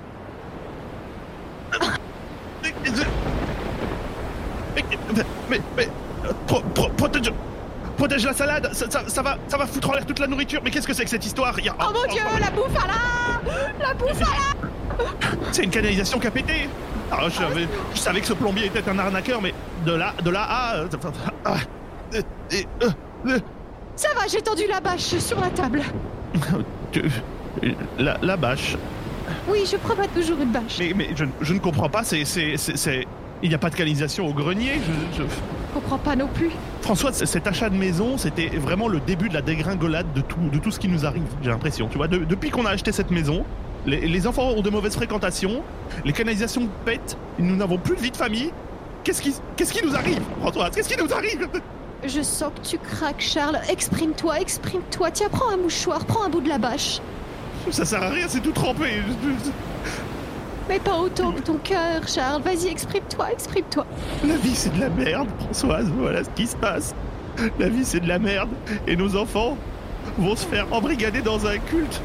Mais, 4.74 4.82
mais, 5.50 5.60
mais, 5.76 5.84
euh, 5.84 5.90
pro- 6.46 6.60
pro- 6.74 6.88
protège, 6.90 7.32
protège 7.96 8.24
la 8.24 8.32
salade. 8.32 8.70
Ça, 8.72 8.90
ça- 8.90 9.08
ça 9.08 9.22
va, 9.22 9.36
ça 9.48 9.56
va 9.56 9.66
foutre 9.66 9.90
en 9.90 9.92
l'air 9.94 10.06
toute 10.06 10.18
la 10.18 10.26
nourriture. 10.26 10.60
Mais 10.64 10.70
qu'est-ce 10.70 10.86
que 10.86 10.94
c'est 10.94 11.04
que 11.04 11.10
cette 11.10 11.24
histoire? 11.26 11.54
Il 11.58 11.66
y 11.66 11.68
a- 11.68 11.76
Oh 11.80 11.92
mon 11.92 12.12
dieu, 12.12 12.22
la 12.40 12.50
bouffe 12.50 12.76
à 12.76 12.86
la 12.86 13.88
La 13.88 13.94
bouffe 13.94 14.22
à 14.22 14.56
C'est 15.52 15.64
une 15.64 15.70
canalisation 15.70 16.18
qui 16.18 16.26
a 16.26 16.30
pété. 16.30 16.68
Ah, 17.10 17.20
je, 17.24 17.30
savais, 17.34 17.66
je 17.94 17.98
savais 17.98 18.20
que 18.20 18.26
ce 18.26 18.34
plombier 18.34 18.66
était 18.66 18.86
un 18.88 18.98
arnaqueur, 18.98 19.40
mais 19.40 19.54
de 19.86 19.92
là, 19.92 20.12
de 20.22 20.30
là 20.30 20.42
à. 20.48 20.74
euh, 20.76 20.88
ah, 21.44 21.54
euh, 22.14 22.22
euh, 22.52 22.88
euh, 23.28 23.38
Ça 23.96 24.08
va, 24.14 24.26
j'ai 24.26 24.42
tendu 24.42 24.64
la 24.68 24.80
bâche 24.80 25.16
sur 25.18 25.40
la 25.40 25.48
table. 25.48 25.82
la, 27.98 28.16
la 28.22 28.36
bâche. 28.36 28.76
Oui, 29.48 29.64
je 29.70 29.76
pas 29.76 30.06
toujours 30.14 30.38
une 30.40 30.50
bâche. 30.52 30.76
Mais, 30.78 30.92
mais 30.94 31.08
je, 31.16 31.24
je 31.40 31.52
ne 31.54 31.58
comprends 31.58 31.88
pas, 31.88 32.02
c'est- 32.04 32.24
c'est- 32.24 32.56
c'est- 32.56 33.06
Il 33.42 33.48
n'y 33.50 33.54
a 33.54 33.58
pas 33.58 33.70
de 33.70 33.76
canalisation 33.76 34.26
au 34.26 34.32
grenier. 34.32 34.72
Je, 35.12 35.22
je- 35.22 35.28
comprends 35.74 35.98
pas 35.98 36.16
non 36.16 36.26
plus. 36.28 36.50
François, 36.82 37.12
cet 37.12 37.46
achat 37.46 37.68
de 37.70 37.76
maison, 37.76 38.16
c'était 38.18 38.48
vraiment 38.48 38.88
le 38.88 38.98
début 39.00 39.28
de 39.28 39.34
la 39.34 39.42
dégringolade 39.42 40.12
de 40.14 40.20
tout, 40.22 40.40
de 40.52 40.58
tout 40.58 40.70
ce 40.72 40.80
qui 40.80 40.88
nous 40.88 41.06
arrive, 41.06 41.22
j'ai 41.42 41.50
l'impression. 41.50 41.86
Tu 41.88 41.98
vois, 41.98 42.08
de- 42.08 42.18
depuis 42.24 42.50
qu'on 42.50 42.66
a 42.66 42.70
acheté 42.70 42.90
cette 42.90 43.10
maison, 43.12 43.44
les, 43.86 44.00
les 44.08 44.26
enfants 44.26 44.48
ont 44.50 44.62
de 44.62 44.70
mauvaises 44.70 44.96
fréquentations, 44.96 45.62
les 46.04 46.12
canalisations 46.12 46.68
pètent, 46.84 47.16
nous 47.38 47.54
n'avons 47.54 47.78
plus 47.78 47.94
de 47.96 48.00
vie 48.00 48.10
de 48.10 48.16
famille. 48.16 48.50
Qu'est-ce 49.04 49.22
qui, 49.22 49.34
qu'est-ce 49.56 49.72
qui 49.72 49.86
nous 49.86 49.94
arrive, 49.94 50.20
François? 50.40 50.70
Qu'est-ce 50.70 50.88
qui 50.88 51.00
nous 51.00 51.12
arrive? 51.12 51.46
Je 52.06 52.22
sens 52.22 52.50
que 52.60 52.66
tu 52.68 52.78
craques, 52.78 53.20
Charles. 53.20 53.58
Exprime-toi, 53.70 54.40
exprime-toi. 54.40 55.10
Tiens, 55.12 55.28
prends 55.30 55.50
un 55.52 55.56
mouchoir, 55.58 56.04
prends 56.06 56.24
un 56.24 56.28
bout 56.28 56.40
de 56.40 56.48
la 56.48 56.58
bâche. 56.58 56.98
Ça 57.70 57.84
sert 57.84 58.02
à 58.02 58.08
rien, 58.10 58.26
c'est 58.28 58.40
tout 58.40 58.52
trempé. 58.52 58.86
Mais 60.68 60.78
pas 60.78 60.96
autant 60.96 61.32
que 61.32 61.40
ton 61.40 61.56
cœur, 61.56 62.06
Charles. 62.06 62.42
Vas-y, 62.42 62.68
exprime-toi, 62.68 63.32
exprime-toi. 63.32 63.86
La 64.26 64.36
vie, 64.36 64.54
c'est 64.54 64.74
de 64.74 64.80
la 64.80 64.90
merde, 64.90 65.28
Françoise. 65.40 65.90
Voilà 65.96 66.24
ce 66.24 66.30
qui 66.30 66.46
se 66.46 66.56
passe. 66.56 66.94
La 67.58 67.68
vie, 67.68 67.84
c'est 67.84 68.00
de 68.00 68.08
la 68.08 68.18
merde. 68.18 68.50
Et 68.86 68.96
nos 68.96 69.16
enfants 69.16 69.56
vont 70.18 70.36
se 70.36 70.46
faire 70.46 70.66
embrigader 70.72 71.22
dans 71.22 71.46
un 71.46 71.58
culte 71.58 72.00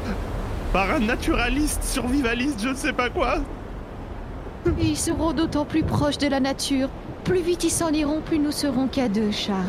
par 0.72 0.90
un 0.90 1.00
naturaliste, 1.00 1.84
survivaliste, 1.84 2.60
je 2.62 2.70
ne 2.70 2.74
sais 2.74 2.92
pas 2.92 3.08
quoi. 3.08 3.36
Ils 4.80 4.96
seront 4.96 5.32
d'autant 5.32 5.64
plus 5.64 5.84
proches 5.84 6.18
de 6.18 6.26
la 6.26 6.40
nature. 6.40 6.88
Plus 7.22 7.40
vite 7.40 7.64
ils 7.64 7.70
s'en 7.70 7.90
iront, 7.90 8.20
plus 8.20 8.38
nous 8.38 8.50
serons 8.50 8.88
qu'à 8.88 9.08
deux, 9.08 9.30
Charles. 9.30 9.60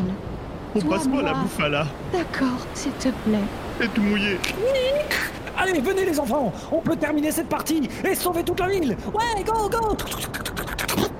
On 0.74 0.80
Toi, 0.80 0.96
passe 0.98 1.08
pas 1.08 1.22
la 1.22 1.34
bouffe 1.34 1.60
à 1.60 1.70
là. 1.70 1.86
D'accord, 2.12 2.66
s'il 2.74 2.92
te 2.94 3.10
plaît. 3.10 3.38
Et 3.82 3.88
tout 3.88 4.02
mouillé. 4.02 4.40
Allez, 5.58 5.80
venez 5.80 6.06
les 6.06 6.20
enfants, 6.20 6.52
on 6.72 6.82
peut 6.82 6.96
terminer 6.96 7.32
cette 7.32 7.50
partie 7.50 7.90
et 8.04 8.16
sauver 8.16 8.44
toute 8.44 8.60
la 8.60 8.68
ville. 8.68 8.98
Ouais, 9.14 9.44
go, 9.44 9.70
go 9.70 9.96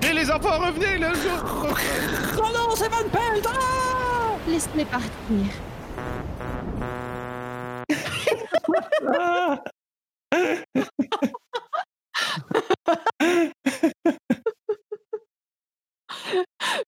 Et 0.02 0.12
les 0.12 0.30
enfants, 0.30 0.58
revenez 0.58 0.98
le 0.98 1.08
Oh 2.38 2.48
non, 2.54 2.74
c'est 2.74 2.88
Van 2.88 3.08
Pelt 3.10 3.46
ah 3.46 4.36
Laisse-les 4.48 4.84
partir. 4.84 5.46
Ah 9.08 9.58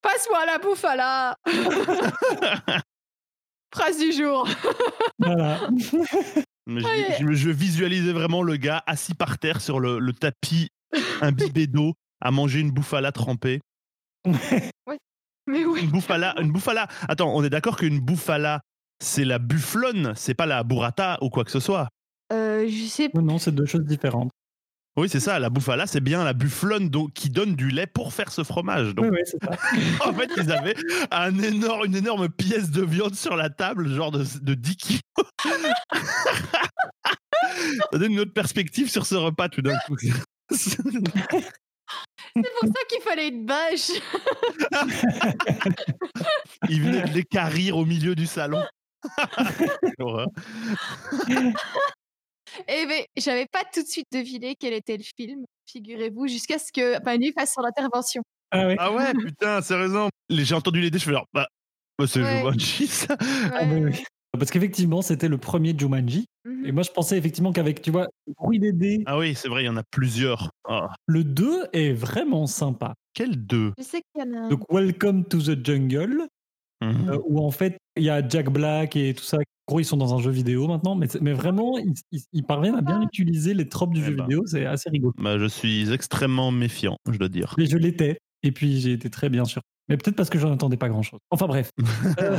Passe-moi 0.03 0.45
la 0.47 0.59
bouffe 0.59 0.85
à 0.85 0.97
la. 0.97 1.37
Phrase 3.75 3.99
du 3.99 4.13
jour. 4.13 4.49
Voilà. 5.19 5.61
Mais 6.69 6.81
je, 6.81 6.87
Ouais. 6.87 7.17
je- 7.21 7.33
je 7.33 7.51
visualisais 7.51 8.13
vraiment 8.13 8.43
le 8.43 8.57
gars 8.57 8.83
assis 8.87 9.15
par 9.15 9.39
terre 9.39 9.61
sur 9.61 9.81
le, 9.81 9.99
le 9.99 10.13
tapis, 10.13 10.69
imbibé 11.23 11.67
d'eau, 11.67 11.95
à 12.21 12.31
manger 12.31 12.61
une 12.61 12.71
bouffala 12.71 13.11
trempée. 13.11 13.61
Mais 15.47 15.65
oui. 15.65 15.85
Une 15.85 15.91
bouffala, 15.91 16.35
une 16.41 16.53
bouffala. 16.53 16.89
Attends, 17.09 17.35
on 17.35 17.43
est 17.43 17.49
d'accord 17.51 17.77
qu'une 17.79 18.01
bouffala, 18.01 18.61
c'est 19.03 19.25
la 19.25 19.39
bufflonne, 19.39 20.13
c'est 20.15 20.35
pas 20.35 20.45
la 20.45 20.63
burrata 20.63 21.17
ou 21.23 21.31
quoi 21.31 21.45
que 21.45 21.51
ce 21.51 21.61
soit. 21.61 21.89
Euh, 22.33 22.69
je 22.69 22.85
sais 22.85 23.09
Non, 23.15 23.23
non, 23.23 23.39
c'est 23.39 23.53
deux 23.55 23.65
choses 23.65 23.85
différentes. 23.87 24.31
Oui, 24.99 25.09
c'est 25.09 25.21
ça. 25.21 25.39
La 25.39 25.49
bouffala, 25.49 25.87
c'est 25.87 26.01
bien 26.01 26.25
la 26.25 26.33
bufflonne 26.33 26.91
qui 27.15 27.31
donne 27.31 27.55
du 27.55 27.69
lait 27.71 27.87
pour 27.87 28.13
faire 28.13 28.33
ce 28.33 28.43
fromage. 28.43 28.97
Donc, 28.97 29.05
Oui, 29.05 29.11
oui, 29.13 29.21
c'est 29.25 29.39
ça. 29.45 29.51
en 30.09 30.13
fait, 30.13 30.29
ils 30.37 30.51
avaient 30.51 30.75
un 31.13 31.39
énorme, 31.39 31.85
une 31.87 31.95
énorme 31.95 32.29
pièce 32.29 32.73
de 32.73 32.85
viande 32.85 33.15
sur 33.15 33.37
la 33.37 33.49
table, 33.49 33.89
genre 33.95 34.11
de, 34.11 34.25
de 34.43 34.55
10 34.55 34.77
kilos. 34.77 35.03
Ça 37.93 37.99
donne 37.99 38.11
une 38.11 38.21
autre 38.21 38.33
perspective 38.33 38.91
sur 38.91 39.07
ce 39.07 39.15
repas 39.15 39.49
tout 39.49 39.63
d'un 39.63 39.79
coup. 39.87 39.97
C'est 40.51 40.83
pour 40.83 42.69
ça 42.69 42.85
qu'il 42.89 43.01
fallait 43.03 43.29
une 43.29 43.47
bâche. 43.47 43.93
Il 46.69 46.83
venait 46.83 47.03
de 47.03 47.15
l'écarrir 47.15 47.77
au 47.77 47.85
milieu 47.85 48.17
du 48.17 48.27
salon. 48.27 48.65
Eh 52.67 52.87
ben, 52.87 53.03
j'avais 53.17 53.47
pas 53.47 53.63
tout 53.73 53.83
de 53.83 53.89
suite 53.89 54.07
deviné 54.13 54.55
quel 54.59 54.73
était 54.73 54.97
le 54.97 55.05
film, 55.17 55.45
figurez-vous, 55.71 56.27
jusqu'à 56.29 56.59
ce 56.59 56.73
que 56.73 57.03
Manu 57.05 57.33
fasse 57.39 57.55
son 57.55 57.65
intervention. 57.65 58.23
Ah 58.51 58.67
oui. 58.67 58.75
ah 58.79 58.93
ouais, 58.93 59.13
putain, 59.15 59.61
sérieusement. 59.63 60.09
Les- 60.31 60.45
J'ai 60.45 60.55
entendu 60.55 60.81
les 60.81 60.91
dés, 60.91 60.99
je 60.99 61.05
fais 61.05 61.13
genre, 61.13 61.27
bah, 61.33 61.47
bah, 61.99 62.07
c'est 62.07 62.21
Ouais. 62.23 62.39
Jumanji, 62.39 62.87
ça. 62.87 63.17
Ah. 63.21 63.63
Parce 64.39 64.51
qu'effectivement, 64.51 65.03
c'était 65.03 65.29
le 65.29 65.39
premier 65.39 65.75
Jumanji. 65.77 66.27
Mhm. 66.45 66.67
Et 66.67 66.73
moi, 66.73 66.83
je 66.83 66.91
pensais 66.91 67.17
effectivement 67.19 67.53
qu'avec, 67.53 67.81
tu 67.83 67.91
vois, 67.91 68.07
le 68.27 68.35
bruit 68.35 68.59
des 68.59 68.73
dés, 68.73 69.03
Ah 69.07 69.19
oui, 69.19 69.35
c'est 69.35 69.49
vrai, 69.49 69.63
il 69.63 69.67
y 69.67 69.69
en 69.71 69.77
a 69.77 69.83
plusieurs. 69.91 70.51
Ah, 70.69 70.89
le 71.07 71.25
2 71.25 71.67
est 71.73 71.93
vraiment 71.93 72.47
sympa. 72.47 72.95
quel 73.15 73.37
deux? 73.47 73.73
Je 73.79 73.83
sais 73.83 74.01
qu'il 74.15 74.23
y 74.25 74.29
en 74.29 74.33
a 74.37 74.47
un. 74.47 74.49
Donc, 74.49 74.61
Welcome 74.71 75.25
to 75.25 75.39
the 75.43 75.65
Jungle, 75.65 76.29
Mhm. 76.83 77.09
euh, 77.11 77.19
où 77.27 77.41
en 77.45 77.51
fait, 77.51 77.77
il 77.97 78.05
y 78.05 78.11
a 78.11 78.27
Jack 78.29 78.49
Black 78.51 78.95
et 78.95 79.13
tout 79.15 79.25
ça. 79.25 79.39
En 79.69 79.73
gros, 79.73 79.81
ils 79.81 79.85
sont 79.85 79.99
dans 79.99 80.15
un 80.15 80.19
jeu 80.19 80.31
vidéo 80.31 80.67
maintenant, 80.67 80.95
mais, 80.95 81.07
vraiment, 81.35 81.77
ils, 81.77 81.93
ils- 82.11 82.23
ils 82.33 82.43
parviennent 82.43 82.77
à 82.77 82.81
bien 82.81 83.03
utiliser 83.03 83.53
les 83.53 83.69
tropes 83.69 83.93
du 83.93 84.01
Eh 84.01 84.05
jeu 84.05 84.15
ben. 84.15 84.23
vidéo. 84.25 84.43
C'est 84.47 84.65
assez 84.65 84.89
rigolo. 84.89 85.13
Bah, 85.19 85.37
je 85.39 85.45
suis 85.45 85.93
extrêmement 85.93 86.51
méfiant, 86.51 86.97
je 87.13 87.19
dois 87.19 87.29
dire. 87.29 87.55
Mais 87.59 87.67
je 87.67 87.77
l'étais, 87.77 88.17
et 88.43 88.51
puis 88.51 88.81
j'ai 88.81 88.93
été 88.93 89.11
très 89.11 89.29
bien 89.29 89.45
sûr. 89.45 89.61
Mais 89.91 89.99
peut-être 89.99 90.17
parce 90.17 90.31
que 90.31 90.39
j'en 90.39 90.51
attendais 90.53 90.79
pas 90.79 90.89
grand-chose. 90.89 91.21
Enfin 91.31 91.47
bref. 91.47 91.71
Euh, 92.23 92.37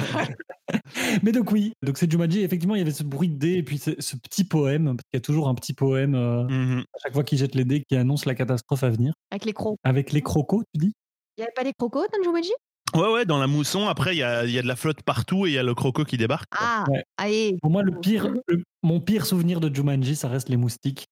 mais 1.24 1.32
donc 1.32 1.52
oui, 1.52 1.74
donc 1.86 1.98
c'est 2.00 2.10
Jumanji. 2.12 2.42
Effectivement, 2.42 2.76
il 2.76 2.80
y 2.80 2.82
avait 2.82 2.92
ce 2.92 3.04
bruit 3.04 3.30
de 3.30 3.38
dés 3.38 3.54
et 3.56 3.64
puis 3.64 3.78
ce, 3.78 3.92
petit 4.18 4.44
poème, 4.44 4.86
parce 4.86 4.98
qu'il 5.12 5.18
y 5.18 5.18
a 5.18 5.22
toujours 5.22 5.50
un 5.50 5.56
petit 5.56 5.74
poème 5.74 6.16
euh, 6.16 6.44
Mhm. 6.48 6.80
à 6.80 6.98
chaque 7.04 7.14
fois 7.14 7.24
qu'il 7.24 7.38
jette 7.38 7.54
les 7.56 7.66
dés 7.66 7.84
qui 7.88 7.96
annonce 7.96 8.26
la 8.26 8.34
catastrophe 8.36 8.84
à 8.84 8.90
venir. 8.90 9.14
Avec 9.32 9.46
les 9.46 9.54
crocs. 9.54 9.78
Avec 9.84 10.12
les 10.14 10.22
crocos, 10.22 10.64
tu 10.74 10.80
dis? 10.88 10.94
Il 11.38 11.42
y 11.42 11.44
avait 11.44 11.54
pas 11.56 11.64
des 11.64 11.74
crocos 11.78 12.08
dans 12.12 12.24
Jumanji? 12.24 12.52
Ouais, 12.96 13.12
ouais, 13.12 13.26
dans 13.26 13.38
la 13.40 13.48
mousson, 13.48 13.88
après, 13.88 14.16
il 14.16 14.20
y 14.20 14.24
a, 14.24 14.46
il 14.46 14.52
y 14.52 14.60
a 14.60 14.62
de 14.62 14.68
la 14.68 14.76
flotte 14.76 15.04
partout 15.04 15.46
et 15.46 15.50
il 15.50 15.54
y 15.54 15.58
a 15.58 15.64
le 15.64 15.76
croco 15.76 16.04
qui 16.06 16.18
débarque. 16.18 16.50
Ah, 16.58 16.86
Ouais. 16.90 17.04
allez. 17.18 17.58
Pour 17.62 17.72
moi, 17.72 17.84
le 17.84 17.92
pire, 18.00 18.28
le- 18.48 18.64
mon 18.84 19.00
pire 19.00 19.26
souvenir 19.26 19.60
de 19.60 19.74
Jumanji, 19.74 20.16
ça 20.16 20.28
reste 20.28 20.50
les 20.50 20.58
moustiques. 20.58 21.08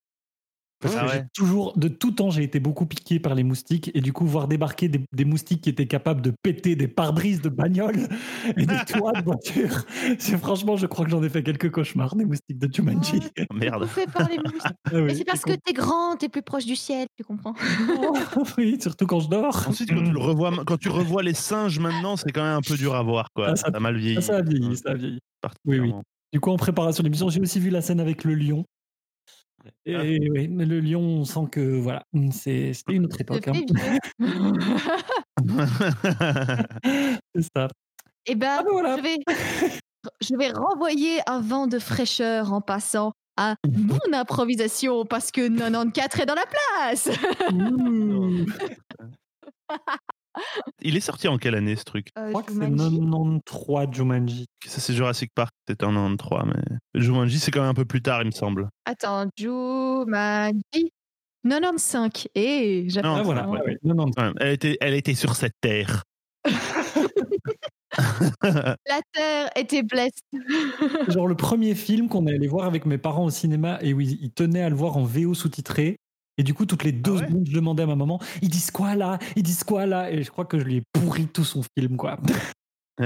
Parce 0.80 0.96
Ah 0.96 1.06
que 1.08 1.12
j'ai 1.12 1.24
toujours, 1.34 1.76
de 1.78 1.88
tout 1.88 2.12
temps, 2.12 2.30
j'ai 2.30 2.44
été 2.44 2.60
beaucoup 2.60 2.86
piqué 2.86 3.20
par 3.20 3.34
les 3.34 3.44
moustiques 3.44 3.90
et 3.96 4.02
du 4.02 4.14
coup, 4.14 4.26
voir 4.28 4.48
débarquer 4.48 4.90
des, 4.90 5.02
des 5.12 5.26
moustiques 5.26 5.62
qui 5.62 5.70
étaient 5.70 5.88
capables 5.88 6.22
de 6.22 6.32
péter 6.44 6.76
des 6.76 6.88
pare-brises 6.88 7.42
de 7.42 7.50
bagnoles 7.50 8.08
et 8.56 8.66
des 8.66 8.78
toits 8.88 9.12
de 9.14 9.24
voitures, 9.24 9.86
c'est 10.20 10.38
franchement, 10.38 10.78
je 10.78 10.86
crois 10.86 11.04
que 11.06 11.10
j'en 11.12 11.24
ai 11.24 11.30
fait 11.30 11.42
quelques 11.42 11.72
cauchemars 11.72 12.16
des 12.16 12.26
moustiques 12.26 12.60
de 12.60 12.72
Jumanji. 12.72 13.20
Oh, 13.50 13.54
Merde. 13.56 13.82
Bouffé 13.84 14.06
par 14.06 14.30
les 14.30 14.38
moustiques. 14.38 14.62
Ah 14.86 14.92
oui, 15.02 15.16
c'est 15.16 15.24
parce 15.26 15.42
que 15.42 15.54
t'es 15.54 15.74
grand, 15.74 16.16
t'es 16.16 16.30
plus 16.30 16.44
proche 16.44 16.66
du 16.66 16.76
ciel, 16.76 17.08
tu 17.18 17.24
comprends 17.24 17.54
con. 17.54 18.44
oui, 18.60 18.78
surtout 18.80 19.08
quand 19.08 19.20
je 19.22 19.30
dors. 19.30 19.68
Ensuite, 19.68 19.90
quand 19.90 20.04
tu, 20.04 20.12
le 20.12 20.20
revois, 20.20 20.52
quand 20.66 20.78
tu 20.78 20.90
revois 20.90 21.24
les 21.24 21.34
singes 21.34 21.80
maintenant, 21.80 22.18
c'est 22.18 22.32
quand 22.32 22.44
même 22.44 22.58
un 22.58 22.62
peu 22.62 22.78
dur 22.78 22.94
à 22.96 23.02
voir. 23.02 23.30
Quoi. 23.34 23.48
Ah, 23.50 23.56
ça- 23.56 23.72
ça 23.72 23.78
a 23.78 23.80
mal 23.80 23.98
vieilli. 23.98 24.18
Ah, 24.20 24.22
ça 24.22 24.38
a 24.38 24.42
vieilli, 24.44 24.78
ça 24.78 24.92
a 24.92 24.94
vieilli. 24.94 25.20
particulièrement. 25.42 26.04
Du 26.34 26.40
coup, 26.40 26.52
en 26.52 26.58
préparation 26.58 27.02
de 27.02 27.08
l'émission, 27.08 27.30
j'ai 27.30 27.40
aussi 27.42 27.60
vu 27.60 27.70
la 27.72 27.82
scène 27.82 28.00
avec 28.00 28.24
le 28.24 28.36
lion. 28.36 28.66
Et 29.86 29.96
Ah. 29.96 30.02
oui, 30.04 30.48
mais 30.50 30.66
le 30.66 30.80
lion, 30.80 31.02
on 31.02 31.26
sent 31.26 31.48
que 31.52 31.78
voilà, 31.80 32.04
c'est- 32.32 32.74
c'était 32.74 32.94
une 32.94 33.06
autre 33.06 33.20
époque. 33.22 33.48
hein. 33.48 33.54
C'est 37.36 37.44
ça. 37.56 37.68
Eh 38.26 38.36
ben, 38.36 38.58
Ah 38.60 38.64
ben 38.64 38.70
voilà. 38.72 38.98
je, 38.98 39.02
vais, 39.04 39.18
je 40.22 40.36
vais 40.36 40.50
renvoyer 40.52 41.20
un 41.28 41.40
vent 41.42 41.68
de 41.68 41.80
fraîcheur 41.80 42.52
en 42.54 42.62
passant 42.62 43.12
à 43.38 43.56
mon 43.72 44.00
improvisation 44.14 45.06
parce 45.06 45.32
que 45.32 45.48
94 45.48 46.20
est 46.22 46.26
dans 46.26 46.36
la 46.36 46.46
place. 46.46 47.10
Il 50.82 50.96
est 50.96 51.02
sorti 51.02 51.28
en 51.28 51.38
quelle 51.38 51.56
année 51.56 51.76
ce 51.76 51.84
truc? 51.84 52.10
Euh, 52.18 52.28
Je 52.28 52.30
crois 52.32 52.44
que 52.44 52.52
c'est 52.54 52.60
Jumanji. 52.60 53.00
93 53.00 53.88
Jumanji. 53.94 54.46
Ça, 54.66 54.80
c'est 54.82 54.94
Jurassic 54.94 55.32
Park, 55.34 55.52
c'était 55.68 55.86
en 55.86 55.94
93, 55.94 56.44
mais 56.46 57.02
Jumanji, 57.02 57.40
c'est 57.40 57.52
quand 57.52 57.62
même 57.62 57.70
un 57.70 57.74
peu 57.74 57.86
plus 57.86 58.02
tard, 58.02 58.22
il 58.22 58.28
me 58.28 58.32
semble. 58.32 58.70
Attends, 58.86 59.28
Jumanji? 59.38 60.92
95. 61.44 62.28
Et 62.36 62.84
Non, 62.84 62.90
j'apprends. 62.90 63.16
Ah 63.16 63.22
voilà, 63.24 63.48
ouais. 63.50 63.60
ouais, 63.60 63.78
ouais. 63.84 63.96
90. 63.96 64.18
Ouais, 64.18 64.34
elle, 64.40 64.54
était, 64.54 64.78
elle 64.82 64.94
était 64.94 65.16
sur 65.16 65.36
cette 65.36 65.56
terre. 65.62 66.04
La 68.44 69.02
terre 69.14 69.50
était 69.56 69.84
blessée. 69.84 70.12
Genre 71.08 71.28
le 71.28 71.36
premier 71.36 71.74
film 71.76 72.10
qu'on 72.10 72.28
est 72.28 72.34
allé 72.36 72.48
voir 72.48 72.66
avec 72.66 72.86
mes 72.86 72.98
parents 72.98 73.26
au 73.26 73.30
cinéma 73.30 73.80
et 73.82 73.94
où 73.94 74.02
ils, 74.02 74.22
ils 74.22 74.32
tenaient 74.32 74.62
à 74.62 74.70
le 74.70 74.76
voir 74.76 74.98
en 74.98 75.04
VO 75.04 75.34
sous-titré. 75.34 75.98
Et 76.38 76.44
du 76.44 76.54
coup, 76.54 76.66
toutes 76.66 76.84
les 76.84 76.92
deux 76.92 77.16
Ah 77.18 77.22
ouais 77.22 77.28
secondes, 77.28 77.48
je 77.48 77.54
demandais 77.56 77.84
à 77.84 77.88
ma 77.88 77.96
maman, 77.96 78.20
ils 78.42 78.50
disent 78.50 78.72
quoi 78.72 78.96
là? 78.96 79.18
Ils 79.36 79.44
disent 79.44 79.64
quoi 79.64 79.86
là? 79.86 80.12
Et 80.12 80.24
je 80.24 80.32
crois 80.32 80.46
que 80.46 80.60
je 80.60 80.64
lui 80.64 80.78
ai 80.78 80.84
pourri 80.94 81.28
tout 81.28 81.44
son 81.44 81.62
film, 81.78 81.98
quoi. 81.98 82.20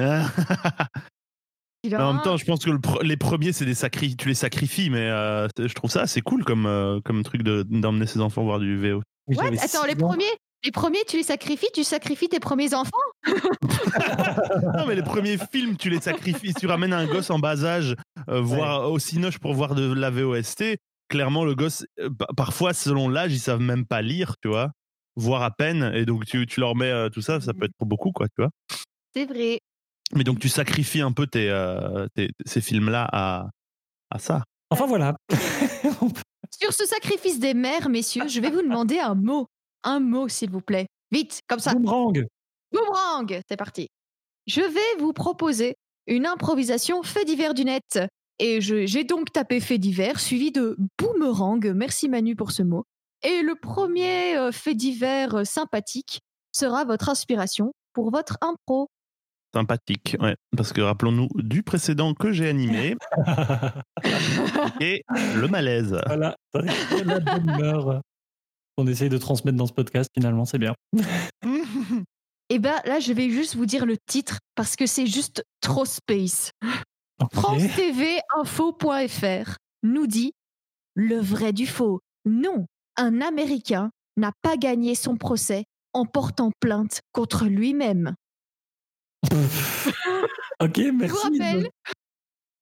En 1.94 1.94
a- 1.94 2.14
même 2.14 2.22
temps, 2.22 2.38
je 2.38 2.46
pense 2.46 2.64
que 2.64 2.70
le 2.70 2.78
pre- 2.78 3.02
les 3.04 3.18
premiers, 3.18 3.54
c'est 3.54 3.66
des 3.66 3.74
sacri 3.74 4.16
tu 4.16 4.28
les 4.28 4.36
sacrifies, 4.36 4.92
mais 4.92 5.10
euh, 5.10 5.48
je 5.58 5.74
trouve 5.74 5.90
ça 5.90 6.02
assez 6.02 6.22
cool 6.22 6.44
comme, 6.44 6.68
euh, 6.68 7.00
comme 7.04 7.24
truc 7.24 7.42
de- 7.42 7.64
d'emmener 7.68 8.06
ses 8.06 8.22
enfants 8.22 8.44
voir 8.44 8.60
du 8.60 8.78
VO. 8.78 9.02
What? 9.28 9.46
Attends, 9.60 9.86
les 9.88 9.96
premiers, 9.96 10.26
les 10.64 10.70
premiers, 10.72 11.04
tu 11.08 11.18
les 11.18 11.24
sacrifies, 11.24 11.70
tu 11.74 11.84
sacrifies 11.84 12.30
tes 12.30 12.40
premiers 12.40 12.76
enfants? 12.76 12.92
Non, 14.78 14.86
mais 14.88 14.96
les 14.96 15.04
premiers 15.04 15.38
films, 15.52 15.76
tu 15.78 15.90
les 15.90 16.02
sacrifies. 16.02 16.54
tu 16.54 16.68
ramènes 16.68 16.94
un 16.94 17.06
gosse 17.06 17.30
en 17.30 17.40
bas 17.40 17.64
âge 17.66 17.96
euh, 18.30 18.42
voir 18.42 18.92
au 18.92 19.00
Cinoche 19.00 19.40
pour 19.40 19.54
voir 19.54 19.76
de 19.76 19.94
la 19.94 20.10
VOST. 20.10 20.78
Clairement, 21.12 21.44
le 21.44 21.56
gosse, 21.56 21.86
euh, 22.00 22.10
pa- 22.10 22.28
parfois, 22.38 22.74
selon 22.74 23.10
l'âge, 23.10 23.34
ils 23.34 23.40
savent 23.40 23.60
même 23.60 23.86
pas 23.86 24.02
lire, 24.02 24.36
tu 24.42 24.48
vois, 24.48 24.72
voir 25.18 25.44
à 25.44 25.52
peine. 25.52 25.92
Et 25.94 26.06
donc, 26.06 26.26
tu, 26.26 26.48
tu 26.48 26.62
leur 26.62 26.74
mets 26.76 26.90
euh, 26.90 27.10
tout 27.10 27.22
ça, 27.22 27.42
ça 27.42 27.54
peut 27.54 27.66
être 27.66 27.76
pour 27.78 27.86
beaucoup, 27.86 28.12
quoi, 28.14 28.28
tu 28.30 28.36
vois. 28.42 28.50
C'est 29.14 29.26
vrai. 29.26 29.60
Mais 30.16 30.24
donc, 30.24 30.40
tu 30.40 30.48
sacrifies 30.48 31.02
un 31.02 31.12
peu 31.12 31.28
tes, 31.28 31.50
euh, 31.50 32.08
tes- 32.16 32.32
ces 32.46 32.62
films-là 32.62 33.10
à, 33.12 33.50
à 34.10 34.20
ça. 34.20 34.44
Enfin 34.70 34.86
voilà. 34.86 35.18
Sur 36.60 36.74
ce 36.74 36.86
sacrifice 36.86 37.40
des 37.40 37.54
mères, 37.54 37.90
messieurs, 37.90 38.28
je 38.28 38.40
vais 38.40 38.50
vous 38.50 38.62
demander 38.62 39.00
un 39.00 39.16
mot. 39.16 39.48
Un 39.84 40.00
mot, 40.00 40.28
s'il 40.30 40.50
vous 40.50 40.62
plaît. 40.62 40.88
Vite, 41.12 41.42
comme 41.48 41.60
ça. 41.60 41.74
Boomerang. 41.74 42.26
Boomerang, 42.72 43.40
c'est 43.50 43.58
parti. 43.58 43.88
Je 44.48 44.62
vais 44.62 45.00
vous 45.02 45.12
proposer 45.14 45.76
une 46.08 46.26
improvisation 46.26 47.04
fait 47.04 47.26
divers 47.26 47.54
du 47.54 47.66
net. 47.66 48.00
Et 48.44 48.60
j'ai 48.60 49.04
donc 49.04 49.32
tapé 49.32 49.60
fait 49.60 49.78
divers, 49.78 50.20
suivi 50.20 50.52
de 50.52 50.76
boomerang. 50.98 51.64
Merci 51.76 52.10
Manu 52.10 52.36
pour 52.36 52.52
ce 52.52 52.64
mot. 52.64 52.86
Et 53.22 53.44
le 53.44 53.54
premier 53.54 54.36
euh, 54.36 54.52
fait 54.52 54.74
divers 54.74 55.36
euh, 55.36 55.44
sympathique 55.44 56.22
sera 56.52 56.84
votre 56.84 57.10
inspiration 57.10 57.72
pour 57.94 58.10
votre 58.10 58.40
impro. 58.42 58.90
Sympathique, 59.54 60.18
ouais. 60.20 60.36
Parce 60.58 60.74
que 60.74 60.82
rappelons-nous 60.82 61.28
du 61.36 61.62
précédent 61.62 62.16
que 62.16 62.32
j'ai 62.32 62.50
animé 62.50 62.96
et 64.80 65.04
le 65.36 65.48
malaise. 65.48 65.96
voilà. 66.08 66.36
La 66.56 67.20
bonne 67.20 67.48
humeur 67.48 68.02
qu'on 68.76 68.88
essaye 68.88 69.10
de 69.10 69.20
transmettre 69.20 69.58
dans 69.58 69.68
ce 69.68 69.74
podcast, 69.74 70.10
finalement, 70.16 70.46
c'est 70.46 70.58
bien. 70.58 70.74
Et 72.50 72.60
ben 72.60 72.76
là, 72.84 73.00
je 73.00 73.14
vais 73.14 73.30
juste 73.30 73.56
vous 73.56 73.66
dire 73.66 73.86
le 73.86 73.96
titre 73.98 74.40
parce 74.56 74.76
que 74.76 74.86
c'est 74.86 75.08
juste 75.08 75.46
trop 75.62 75.86
space. 75.86 76.52
Ok. 77.22 77.34
France 77.34 77.76
TV 77.76 78.20
Info.fr 78.38 79.56
nous 79.84 80.08
dit 80.08 80.34
le 80.96 81.18
vrai 81.18 81.54
du 81.54 81.68
faux. 81.68 82.02
Non, 82.26 82.66
un 82.98 83.22
Américain 83.22 83.92
n'a 84.18 84.32
pas 84.42 84.58
gagné 84.58 84.96
son 84.96 85.18
procès 85.18 85.66
en 85.94 86.06
portant 86.06 86.52
plainte 86.60 87.02
contre 87.12 87.46
lui-même. 87.46 88.16
ok, 90.62 90.78
Je 90.78 90.92
merci. 90.92 91.14
vous 91.14 91.18
rappelle, 91.22 91.70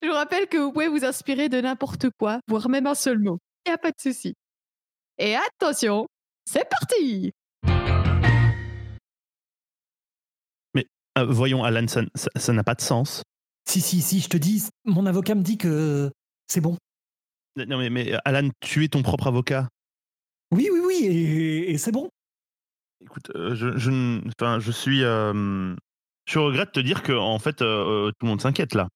je 0.02 0.08
vous 0.08 0.13
rappelle 0.13 0.48
que 0.48 0.58
vous 0.58 0.72
pouvez 0.72 0.88
vous 0.88 1.06
inspirer 1.06 1.50
de 1.50 1.62
n'importe 1.62 2.08
quoi, 2.17 2.39
voire 2.48 2.69
même 2.69 2.88
un 2.88 2.95
seul 2.95 3.19
mot. 3.19 3.39
Il 3.65 3.69
n'y 3.69 3.76
a 3.76 3.78
pas 3.78 3.91
de 3.91 4.00
souci. 4.00 4.34
Et 5.17 5.36
attention, 5.36 6.08
c'est 6.45 6.67
parti 6.69 7.32
Euh, 11.19 11.26
voyons, 11.28 11.63
Alan, 11.63 11.86
ça 11.88 12.54
n'a 12.54 12.63
pas 12.63 12.76
de 12.76 12.82
sens. 12.82 13.24
Si, 13.69 13.82
si, 13.82 14.01
si, 14.01 14.19
je 14.19 14.29
te 14.29 14.38
dis, 14.38 14.63
mon 14.86 15.05
avocat 15.05 15.36
me 15.36 15.43
dit 15.43 15.55
que 15.55 16.10
c'est 16.47 16.60
bon. 16.60 16.75
Non, 17.55 17.77
mais, 17.77 17.91
mais 17.91 18.13
Alan, 18.25 18.49
tu 18.62 18.84
es 18.84 18.88
ton 18.88 19.03
propre 19.03 19.27
avocat. 19.27 19.67
Oui, 20.51 20.69
oui, 20.73 20.79
oui, 20.84 21.05
et, 21.05 21.69
et 21.69 21.77
c'est 21.77 21.91
bon. 21.91 22.10
Écoute, 22.99 23.29
euh, 23.36 23.53
je, 23.53 23.77
je, 23.77 24.21
enfin, 24.39 24.60
je 24.60 24.71
suis. 24.71 25.03
euh, 25.03 25.75
je 26.25 26.39
regrette 26.39 26.69
de 26.69 26.82
te 26.82 26.84
dire 26.84 27.03
que, 27.03 27.12
en 27.12 27.38
fait, 27.38 27.62
euh, 27.62 28.08
euh, 28.08 28.10
tout 28.10 28.25
le 28.25 28.29
monde 28.29 28.41
s'inquiète 28.41 28.73
là. 28.73 28.88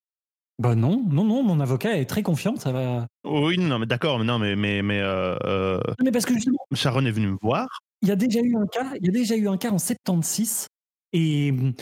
Bah 0.57 0.73
non, 0.73 1.03
non, 1.07 1.23
non, 1.23 1.43
mon 1.43 1.59
avocat 1.59 1.95
est 1.99 2.07
très 2.07 2.23
confiant, 2.23 2.55
ça 2.55 2.71
va. 2.71 3.05
Oui, 3.25 3.59
non, 3.59 3.77
mais 3.77 3.85
d'accord, 3.85 4.17
mais 4.17 4.25
non, 4.25 4.39
mais, 4.39 4.55
mais, 4.55 4.81
mais 4.81 5.01
euh, 5.01 5.37
euh, 5.43 5.79
Mais 6.03 6.09
parce 6.11 6.25
que 6.25 6.33
justement, 6.33 6.57
Sharon 6.73 7.05
est 7.05 7.11
venue 7.11 7.27
me 7.27 7.37
voir. 7.43 7.67
il 8.01 8.07
y 8.07 8.11
a 8.11 8.15
déjà 8.15 8.39
eu 8.39 8.55
un 8.55 8.65
cas, 8.65 8.93
il 8.99 9.05
y 9.05 9.09
a 9.09 9.11
déjà 9.11 9.35
eu 9.35 9.47
un 9.47 9.57
cas 9.57 9.69
en 9.69 9.77
76 9.77 10.65
et 11.13 11.51
hum, 11.51 11.73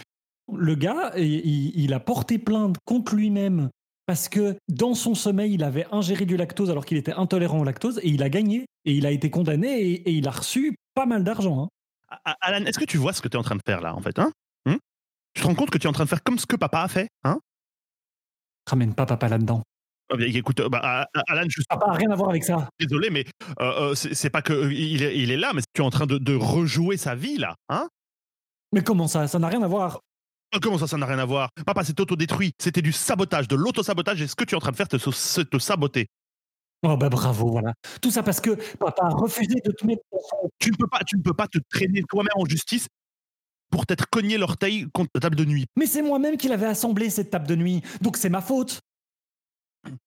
le 0.56 0.76
gars, 0.76 1.12
il, 1.18 1.94
a 1.94 2.00
porté 2.00 2.38
plainte 2.40 2.76
contre 2.86 3.16
lui-même 3.16 3.70
parce 4.06 4.30
que 4.30 4.58
dans 4.68 4.94
son 4.94 5.16
sommeil, 5.16 5.54
il 5.54 5.64
avait 5.64 5.86
ingéré 5.92 6.26
du 6.26 6.38
lactose 6.38 6.70
alors 6.70 6.86
qu'il 6.86 6.98
était 6.98 7.14
intolérant 7.14 7.60
au 7.60 7.64
lactose 7.64 8.00
et 8.04 8.10
il 8.10 8.24
a 8.24 8.30
gagné 8.30 8.66
et 8.86 8.94
il 8.94 9.06
a 9.06 9.12
été 9.12 9.30
condamné 9.30 9.80
et, 9.82 10.10
et 10.10 10.12
il 10.12 10.28
a 10.28 10.32
reçu 10.32 10.76
pas 10.94 11.06
mal 11.06 11.24
d'argent. 11.24 11.70
hein. 12.12 12.34
Alan, 12.42 12.66
est-ce 12.66 12.80
que 12.80 12.86
tu 12.86 12.98
vois 12.98 13.14
ce 13.14 13.22
que 13.22 13.28
tu 13.30 13.38
es 13.38 13.40
en 13.40 13.44
train 13.44 13.56
de 13.56 13.62
faire 13.66 13.80
là, 13.82 13.96
en 13.96 14.02
fait 14.02 14.20
hein? 14.20 14.32
Hum 14.68 14.78
Tu 15.34 15.42
te 15.42 15.48
rends 15.48 15.56
compte 15.56 15.70
que 15.70 15.78
tu 15.78 15.86
es 15.86 15.90
en 15.90 15.94
train 15.94 16.04
de 16.04 16.10
faire 16.10 16.24
comme 16.24 16.40
ce 16.40 16.46
que 16.46 16.56
papa 16.58 16.82
a 16.82 16.88
fait 16.90 17.08
hein? 17.24 17.40
Ramène 18.70 18.94
pas 18.94 19.06
papa 19.06 19.28
là-dedans. 19.30 19.62
Ah, 20.12 20.16
Écoute, 20.20 20.60
euh, 20.60 20.68
bah, 20.70 21.08
Alan, 21.30 21.44
je 21.48 21.62
suis 21.62 21.64
Papa 21.70 21.86
a 21.88 21.94
rien 21.94 22.12
à 22.12 22.16
voir 22.16 22.30
avec 22.30 22.44
ça. 22.44 22.68
désolé, 22.80 23.10
mais 23.10 23.24
euh, 23.62 23.92
euh, 23.92 23.96
c'est 23.96 24.30
pas 24.30 24.42
que 24.42 24.70
il 24.72 25.04
est, 25.04 25.18
il 25.18 25.32
est 25.32 25.38
là, 25.38 25.52
mais 25.56 25.62
tu 25.74 25.82
es 25.82 25.86
en 25.86 25.90
train 25.90 26.06
de, 26.06 26.18
de 26.18 26.36
rejouer 26.36 26.98
sa 26.98 27.16
vie 27.16 27.38
là, 27.38 27.56
hein? 27.70 27.88
Mais 28.74 28.84
comment 28.84 29.08
ça? 29.08 29.28
Ça 29.28 29.40
n'a 29.40 29.48
rien 29.48 29.62
à 29.62 29.68
voir. 29.68 30.02
Euh, 30.54 30.60
Comment 30.62 30.78
ça, 30.78 30.88
ça 30.88 30.98
n'a 30.98 31.06
rien 31.06 31.20
à 31.20 31.26
voir? 31.26 31.50
Papa 31.66 31.84
s'est 31.84 32.00
autodétruit. 32.00 32.54
C'était 32.60 32.82
du 32.82 32.92
sabotage, 32.92 33.48
de 33.48 33.56
l'autosabotage. 33.56 34.22
Et 34.22 34.28
ce 34.28 34.36
que 34.36 34.44
tu 34.44 34.54
es 34.54 34.58
en 34.58 34.62
train 34.62 34.72
de 34.72 34.76
faire, 34.76 34.88
c'est 35.14 35.50
te 35.50 35.60
saboter? 35.60 36.08
Oh 36.84 36.98
bah 36.98 37.10
bravo, 37.10 37.52
voilà. 37.52 37.74
Tout 38.02 38.10
ça 38.10 38.24
parce 38.24 38.42
que 38.42 38.52
papa 38.78 39.04
a 39.06 39.10
refusé 39.10 39.56
de 39.64 39.72
te 39.72 39.86
mettre 39.86 40.02
Tu 40.58 40.72
ne 40.72 40.76
peux 40.76 40.88
pas, 40.88 41.00
tu 41.06 41.16
ne 41.16 41.22
peux 41.22 41.34
pas 41.34 41.48
te 41.48 41.60
traîner 41.70 42.02
toi-même 42.10 42.34
en 42.36 42.46
justice 42.46 42.88
pour 43.70 43.86
t'être 43.86 44.08
cogné 44.10 44.38
l'orteil 44.40 44.88
contre 44.92 45.12
la 45.14 45.22
table 45.22 45.36
de 45.36 45.46
nuit. 45.46 45.68
Mais 45.76 45.86
c'est 45.86 46.02
moi-même 46.02 46.38
qui 46.38 46.48
l'avais 46.48 46.66
assemblé 46.66 47.12
cette 47.12 47.30
table 47.30 47.46
de 47.48 47.56
nuit, 47.56 47.82
donc 48.02 48.18
c'est 48.18 48.30
ma 48.30 48.42
faute. 48.42 48.80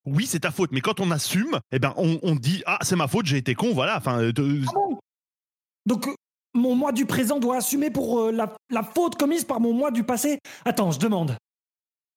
Oui, 0.04 0.26
c'est 0.26 0.40
ta 0.40 0.50
faute, 0.50 0.72
mais 0.72 0.80
quand 0.80 0.98
on 1.00 1.10
assume, 1.12 1.60
eh 1.72 1.78
ben, 1.78 1.94
on, 1.96 2.18
on 2.22 2.34
dit 2.34 2.62
ah 2.66 2.78
c'est 2.82 2.96
ma 2.96 3.06
faute, 3.08 3.26
j'ai 3.26 3.36
été 3.38 3.54
con, 3.54 3.72
voilà. 3.72 3.96
Enfin, 3.96 4.20
euh, 4.20 4.32
de- 4.32 4.60
Ah 4.66 4.72
bon? 4.74 4.98
Donc 5.86 6.08
mon 6.54 6.74
moi 6.74 6.92
du 6.92 7.06
présent 7.06 7.38
doit 7.38 7.56
assumer 7.56 7.90
pour 7.90 8.20
euh, 8.20 8.32
la, 8.32 8.54
la 8.70 8.82
faute 8.82 9.16
commise 9.16 9.44
par 9.44 9.60
mon 9.60 9.72
moi 9.72 9.90
du 9.90 10.04
passé 10.04 10.38
Attends, 10.64 10.90
je 10.90 10.98
demande. 10.98 11.36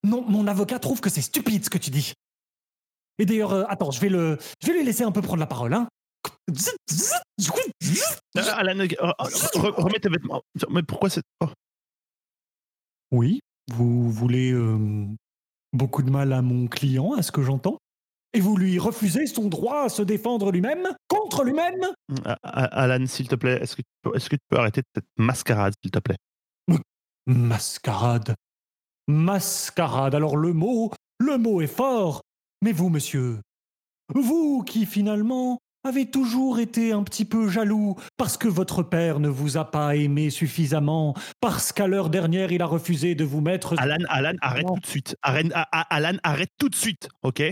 Non, 0.04 0.24
mon 0.28 0.48
avocat 0.48 0.80
trouve 0.80 1.02
que 1.02 1.10
c'est 1.10 1.22
stupide 1.22 1.66
ce 1.66 1.70
que 1.70 1.78
tu 1.78 1.90
dis. 1.90 2.14
Et 3.20 3.26
d'ailleurs, 3.26 3.54
euh, 3.54 3.64
attends, 3.68 3.92
je 3.92 4.00
vais 4.00 4.10
le, 4.10 4.38
je 4.62 4.68
vais 4.68 4.74
lui 4.74 4.84
laisser 4.84 5.04
un 5.04 5.12
peu 5.12 5.22
prendre 5.22 5.40
la 5.40 5.48
parole, 5.48 5.74
hein. 5.74 5.88
Euh, 8.38 8.42
Alan, 8.54 8.86
remets 9.18 10.00
tes 10.00 10.10
vêtements. 10.10 10.42
Mais 10.70 10.84
pourquoi 10.84 11.10
c'est 11.10 11.22
oh. 11.42 11.48
Oui, 13.12 13.40
vous 13.74 14.12
voulez 14.12 14.52
euh, 14.52 15.08
beaucoup 15.74 16.04
de 16.04 16.10
mal 16.10 16.34
à 16.34 16.42
mon 16.42 16.68
client, 16.68 17.14
à 17.14 17.22
ce 17.22 17.32
que 17.32 17.42
j'entends? 17.42 17.78
Et 18.34 18.40
vous 18.40 18.58
lui 18.58 18.78
refusez 18.78 19.26
son 19.26 19.48
droit 19.48 19.84
à 19.84 19.90
se 19.90 20.02
défendre 20.02 20.52
lui-même 20.52 20.88
Contre 21.08 21.44
lui-même 21.44 21.86
Alan, 22.44 23.06
s'il 23.08 23.28
te 23.28 23.36
plaît, 23.36 23.60
est-ce 23.62 23.76
que, 23.76 23.82
tu 23.82 23.88
peux- 24.04 24.16
est-ce 24.16 24.30
que 24.30 24.36
tu 24.36 24.42
peux 24.50 24.58
arrêter 24.58 24.82
cette 24.94 25.06
mascarade, 25.18 25.74
s'il 25.82 25.92
te 25.92 26.00
plaît? 26.00 26.18
Mascarade. 27.26 28.36
Mascarade. 29.08 30.16
Alors 30.16 30.38
le 30.38 30.54
mot, 30.54 30.92
le 31.20 31.38
mot 31.38 31.62
est 31.62 31.68
fort. 31.68 32.22
Mais 32.64 32.72
vous, 32.72 32.90
monsieur, 32.90 33.40
vous 34.14 34.64
qui 34.64 34.86
finalement 34.86 35.60
avez 35.84 36.10
toujours 36.10 36.60
été 36.60 36.92
un 36.92 37.04
petit 37.04 37.24
peu 37.24 37.48
jaloux 37.48 37.96
parce 38.18 38.38
que 38.38 38.48
votre 38.48 38.84
père 38.84 39.20
ne 39.20 39.30
vous 39.30 39.58
a 39.58 39.66
pas 39.70 39.96
aimé 39.96 40.30
suffisamment, 40.30 41.16
parce 41.40 41.72
qu'à 41.72 41.88
l'heure 41.88 42.10
dernière 42.10 42.52
il 42.52 42.62
a 42.62 42.66
refusé 42.66 43.16
de 43.16 43.24
vous 43.24 43.40
mettre... 43.42 43.76
Alan, 43.78 44.04
Alan, 44.10 44.34
arrête 44.42 44.66
tout 44.68 44.80
de 44.80 44.86
suite. 44.86 45.16
Ah, 45.22 45.86
Alan, 45.90 46.18
arrête 46.24 46.50
tout 46.58 46.68
de 46.68 46.76
suite, 46.76 47.08
ok? 47.24 47.44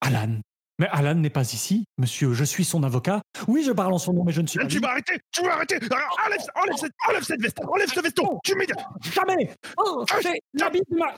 Alan. 0.00 0.40
Mais 0.80 0.86
Alan 0.88 1.14
n'est 1.14 1.30
pas 1.30 1.52
ici, 1.52 1.84
monsieur. 1.98 2.32
Je 2.34 2.44
suis 2.44 2.64
son 2.64 2.84
avocat. 2.84 3.20
Oui, 3.48 3.64
je 3.64 3.72
parle 3.72 3.92
en 3.92 3.98
son 3.98 4.12
nom, 4.12 4.24
mais 4.24 4.32
je 4.32 4.40
ne 4.40 4.46
suis 4.46 4.60
pas... 4.60 4.66
Tu 4.66 4.78
vas 4.78 4.90
arrêter 4.90 5.18
Tu 5.32 5.42
vas 5.42 5.54
arrêter 5.54 5.76
Alors, 5.76 6.16
enlève, 6.24 6.40
enlève, 6.54 6.76
cette, 6.76 6.92
enlève 7.08 7.22
cette 7.24 7.42
veste 7.42 7.58
Enlève 7.66 7.88
ce 7.92 8.00
veston 8.00 8.38
Tu 8.44 8.54
m'aides 8.54 8.72
Jamais 9.12 9.54
Oh, 9.76 10.04
c'est 10.22 10.40
l'habit 10.54 10.82
de 10.88 10.96
ma... 10.96 11.14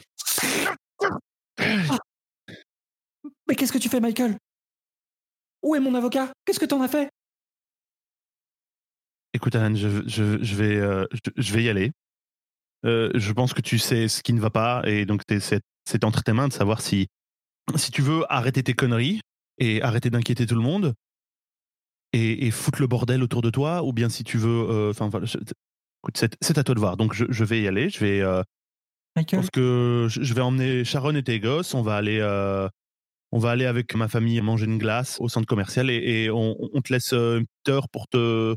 Ah. 1.59 1.99
Mais 3.47 3.55
qu'est-ce 3.55 3.73
que 3.73 3.79
tu 3.79 3.91
fais, 3.91 4.01
Michael? 4.01 4.39
Où 5.63 5.75
est 5.75 5.81
mon 5.81 5.95
avocat? 5.95 6.33
Qu'est-ce 6.47 6.61
que 6.61 6.65
t'en 6.65 6.81
as 6.81 6.89
fait? 6.89 7.11
Écoute, 9.35 9.55
Alan, 9.55 9.75
je, 9.75 10.03
je, 10.07 10.43
je 10.43 10.55
vais, 10.57 10.77
euh, 10.77 11.05
je, 11.13 11.31
je 11.37 11.53
vais 11.53 11.65
y 11.65 11.69
aller. 11.69 11.93
Euh, 12.87 13.11
je 13.15 13.33
pense 13.33 13.53
que 13.53 13.61
tu 13.61 13.79
sais 13.79 14.09
ce 14.09 14.23
qui 14.23 14.33
ne 14.33 14.41
va 14.41 14.51
pas, 14.51 14.83
et 14.87 15.05
donc 15.05 15.23
c'est 15.29 16.05
entre 16.05 16.23
tes 16.23 16.33
mains 16.33 16.49
de 16.49 16.53
savoir 16.53 16.81
si, 16.81 17.09
si 17.77 17.91
tu 17.91 18.03
veux 18.03 18.25
arrêter 18.33 18.63
tes 18.63 18.75
conneries 18.75 19.21
et 19.59 19.83
arrêter 19.83 20.11
d'inquiéter 20.11 20.47
tout 20.47 20.55
le 20.55 20.61
monde 20.63 20.95
et, 22.13 22.47
et 22.47 22.51
foutre 22.51 22.81
le 22.81 22.87
bordel 22.87 23.23
autour 23.23 23.43
de 23.43 23.51
toi, 23.51 23.83
ou 23.85 23.93
bien 23.93 24.09
si 24.09 24.25
tu 24.25 24.39
veux. 24.39 24.67
euh, 24.71 24.91
Enfin, 24.91 25.11
c'est 26.41 26.59
à 26.59 26.65
toi 26.65 26.75
de 26.75 26.81
voir. 26.81 26.97
Donc, 26.97 27.15
je, 27.15 27.25
je 27.29 27.45
vais 27.45 27.61
y 27.63 27.69
aller. 27.69 27.91
Je 27.91 28.01
vais. 28.01 28.21
euh, 28.21 28.43
je 29.17 29.23
Michael? 29.23 29.41
pense 29.41 29.51
que 29.51 30.07
je 30.11 30.35
vais 30.35 30.41
emmener 30.41 30.85
Sharon 30.85 31.15
et 31.15 31.23
tes 31.23 31.41
gosses. 31.41 31.75
On 31.75 31.83
va 31.83 31.97
aller. 31.97 32.19
euh, 32.21 32.69
on 33.33 33.39
va 33.39 33.51
aller 33.51 33.67
avec 33.67 33.95
ma 33.95 34.09
famille 34.09 34.41
manger 34.41 34.67
une 34.67 34.79
glace 34.79 35.19
au 35.21 35.29
centre 35.29 35.47
commercial 35.47 35.89
et, 35.89 36.25
et 36.25 36.31
on, 36.31 36.57
on 36.61 36.81
te 36.81 36.93
laisse 36.93 37.13
euh, 37.13 37.39
une 37.39 37.47
petite 37.47 37.69
heure 37.69 37.89
pour 37.89 38.09
te. 38.09 38.57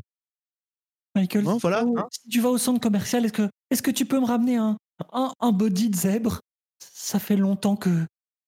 Michael, 1.14 1.44
si 1.46 1.58
voilà, 1.60 1.78
tu 1.78 1.84
vas 1.84 1.90
au- 1.90 1.98
hein. 1.98 2.08
si 2.10 2.28
tu 2.28 2.40
vas 2.40 2.48
au 2.48 2.58
centre 2.58 2.80
commercial, 2.80 3.24
est-ce 3.24 3.32
que, 3.32 3.48
est 3.70 3.80
que 3.82 3.90
tu 3.92 4.04
peux 4.04 4.18
me 4.18 4.26
ramener 4.26 4.56
un, 4.56 4.76
un, 5.12 5.32
un 5.38 5.52
body 5.52 5.90
de 5.90 5.96
zèbre? 5.96 6.40
Ça 6.80 7.20
fait 7.20 7.36
longtemps 7.36 7.76
que, 7.76 8.04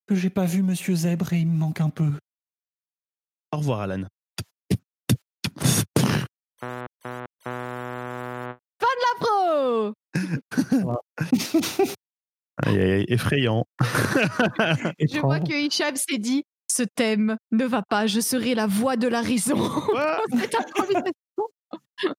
que 0.06 0.14
j'ai 0.14 0.30
pas 0.30 0.44
vu 0.44 0.62
Monsieur 0.62 0.94
Zèbre 0.94 1.32
et 1.32 1.40
il 1.40 1.48
me 1.48 1.56
manque 1.56 1.80
un 1.80 1.90
peu. 1.90 2.12
Au 3.52 3.58
revoir, 3.58 3.80
Alan. 3.80 4.04
Pro 9.18 9.92
Aïe, 12.62 12.80
aïe, 12.80 12.92
aïe, 12.92 13.04
effrayant. 13.08 13.66
Je 14.98 15.20
vois 15.20 15.40
que 15.40 15.52
Hicham 15.52 15.94
s'est 15.96 16.18
dit 16.18 16.44
ce 16.70 16.82
thème 16.82 17.36
ne 17.52 17.64
va 17.64 17.82
pas, 17.82 18.06
je 18.06 18.20
serai 18.20 18.54
la 18.54 18.66
voix 18.66 18.96
de 18.96 19.08
la 19.08 19.20
raison. 19.20 19.56
Quoi 19.56 20.20
Cette 20.40 20.54
improvisation. 20.54 21.12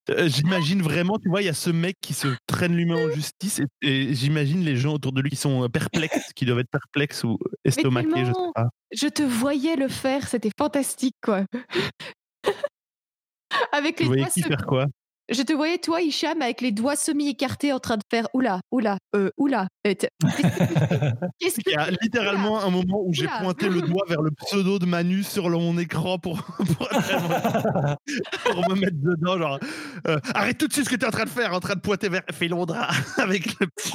Euh, 0.09 0.27
j'imagine 0.27 0.81
vraiment, 0.81 1.17
tu 1.19 1.29
vois, 1.29 1.41
il 1.41 1.45
y 1.45 1.49
a 1.49 1.53
ce 1.53 1.69
mec 1.69 1.97
qui 2.01 2.13
se 2.13 2.27
traîne 2.47 2.75
lui-même 2.75 3.09
en 3.09 3.11
justice 3.11 3.59
et, 3.59 3.87
et 3.87 4.15
j'imagine 4.15 4.63
les 4.63 4.75
gens 4.75 4.93
autour 4.93 5.11
de 5.11 5.21
lui 5.21 5.29
qui 5.29 5.35
sont 5.35 5.63
euh, 5.63 5.69
perplexes, 5.69 6.33
qui 6.35 6.45
doivent 6.45 6.59
être 6.59 6.71
perplexes 6.71 7.23
ou 7.23 7.37
estomaqués, 7.65 8.25
je 8.25 8.33
sais 8.33 8.51
pas. 8.55 8.69
Je 8.91 9.07
te 9.07 9.23
voyais 9.23 9.75
le 9.75 9.87
faire, 9.87 10.27
c'était 10.27 10.51
fantastique 10.57 11.15
quoi. 11.21 11.45
Avec 13.71 13.99
les 13.99 14.25
qui 14.25 14.41
faire 14.41 14.65
quoi? 14.65 14.87
Je 15.29 15.41
te 15.41 15.51
voyais 15.53 15.77
toi 15.77 16.01
Hicham 16.01 16.41
avec 16.41 16.61
les 16.61 16.71
doigts 16.71 16.95
semi-écartés 16.95 17.73
en 17.73 17.79
train 17.79 17.97
de 17.97 18.03
faire 18.09 18.27
oula, 18.33 18.61
oula, 18.71 18.97
euh, 19.15 19.29
oula. 19.37 19.67
Qu'est-ce 19.83 21.55
que 21.57 21.69
Il 21.69 21.71
y 21.73 21.75
a 21.75 21.89
littéralement 22.01 22.61
un 22.63 22.69
moment 22.69 23.01
où 23.05 23.13
j'ai 23.13 23.27
pointé 23.27 23.69
le 23.69 23.81
doigt 23.81 24.03
vers 24.07 24.21
le 24.21 24.31
pseudo 24.31 24.79
de 24.79 24.85
Manu 24.85 25.23
sur 25.23 25.49
le- 25.49 25.57
mon 25.57 25.77
écran 25.77 26.17
pour, 26.19 26.41
pour, 26.57 26.87
pour 28.45 28.69
me 28.69 28.75
mettre 28.79 28.97
dedans. 29.01 29.37
Genre, 29.37 29.59
euh, 30.07 30.17
arrête 30.33 30.57
tout 30.57 30.67
de 30.67 30.73
suite 30.73 30.85
ce 30.85 30.89
que 30.89 30.95
tu 30.95 31.03
es 31.03 31.07
en 31.07 31.11
train 31.11 31.25
de 31.25 31.29
faire, 31.29 31.53
en 31.53 31.59
train 31.59 31.75
de 31.75 31.79
pointer 31.81 32.09
vers 32.09 32.23
Félondra 32.31 32.89
avec 33.17 33.59
le 33.59 33.67
petit. 33.67 33.93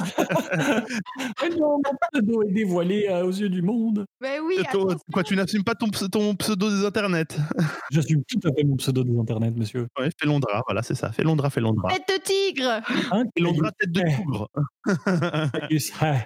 Mais 1.41 1.49
non, 1.49 1.77
mon 1.77 1.81
pseudo 2.11 2.43
est 2.43 2.51
dévoilé 2.51 3.07
euh, 3.09 3.25
aux 3.25 3.31
yeux 3.31 3.49
du 3.49 3.61
monde. 3.61 4.05
Mais 4.21 4.39
oui, 4.39 4.57
quoi, 5.11 5.23
tu 5.23 5.35
n'assumes 5.35 5.63
pas 5.63 5.75
ton, 5.75 5.87
ps- 5.87 6.09
ton 6.09 6.35
pseudo 6.35 6.69
des 6.69 6.85
internets? 6.85 7.25
J'assume 7.91 8.23
tout 8.27 8.39
à 8.47 8.53
fait 8.55 8.63
mon 8.63 8.75
pseudo 8.77 9.03
des 9.03 9.17
internets, 9.17 9.51
monsieur. 9.51 9.87
Ouais, 9.99 10.09
Félondra, 10.19 10.61
voilà, 10.67 10.81
c'est 10.83 10.95
ça. 10.95 11.11
Félondra, 11.11 11.22
Félondra. 11.49 11.89
tête 11.89 12.07
de 12.07 12.21
tigre. 12.21 12.81
Hein, 13.11 13.23
Félondra, 13.35 13.71
tête 13.71 13.91
de 13.91 14.01
Eh. 14.01 14.47
Ah. 16.01 16.25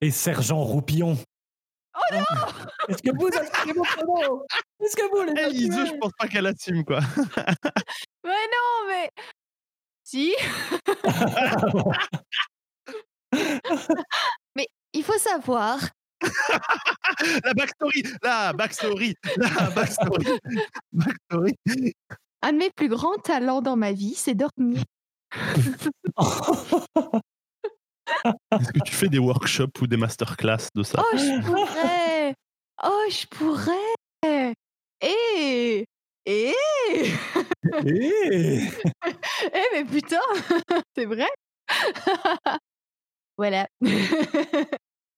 Et 0.00 0.10
Sergent 0.10 0.62
Roupillon. 0.62 1.16
Oh 1.96 2.00
non 2.12 2.24
Est-ce 2.88 3.02
que 3.02 3.16
vous 3.16 3.28
assumez 3.28 3.72
mon 3.74 3.84
Est-ce 4.80 4.96
que 4.96 5.08
vous 5.10 5.22
les 5.32 5.42
Eh, 5.42 5.54
Izu, 5.54 5.86
je 5.86 5.98
pense 5.98 6.12
pas 6.18 6.28
qu'elle 6.28 6.46
assume, 6.46 6.84
quoi. 6.84 7.00
Mais 8.24 8.30
non, 8.30 8.88
mais 8.88 9.10
si. 10.02 10.34
mais 14.56 14.66
il 14.92 15.02
faut 15.02 15.18
savoir 15.18 15.78
La 17.44 17.54
backstory, 17.54 18.02
la 18.22 18.52
backstory, 18.52 19.14
la 19.36 19.70
backstory, 19.70 20.38
backstory. 20.92 21.54
Un 22.44 22.52
de 22.52 22.58
mes 22.58 22.70
plus 22.70 22.88
grands 22.88 23.16
talents 23.16 23.62
dans 23.62 23.74
ma 23.74 23.92
vie, 23.92 24.12
c'est 24.14 24.34
dormir. 24.34 24.82
Est-ce 28.52 28.72
que 28.72 28.80
tu 28.84 28.94
fais 28.94 29.08
des 29.08 29.18
workshops 29.18 29.80
ou 29.80 29.86
des 29.86 29.96
masterclass 29.96 30.68
de 30.74 30.82
ça? 30.82 31.02
Oh, 31.02 31.16
je 31.16 31.40
pourrais 31.40 32.34
Oh, 32.84 33.06
je 33.08 33.26
pourrais 33.28 33.94
Eh 34.26 34.52
Eh 35.00 35.86
Eh 36.26 36.54
Eh, 39.54 39.62
mais 39.72 39.84
putain 39.90 40.20
C'est 40.94 41.06
vrai 41.06 41.28
Voilà. 43.38 43.66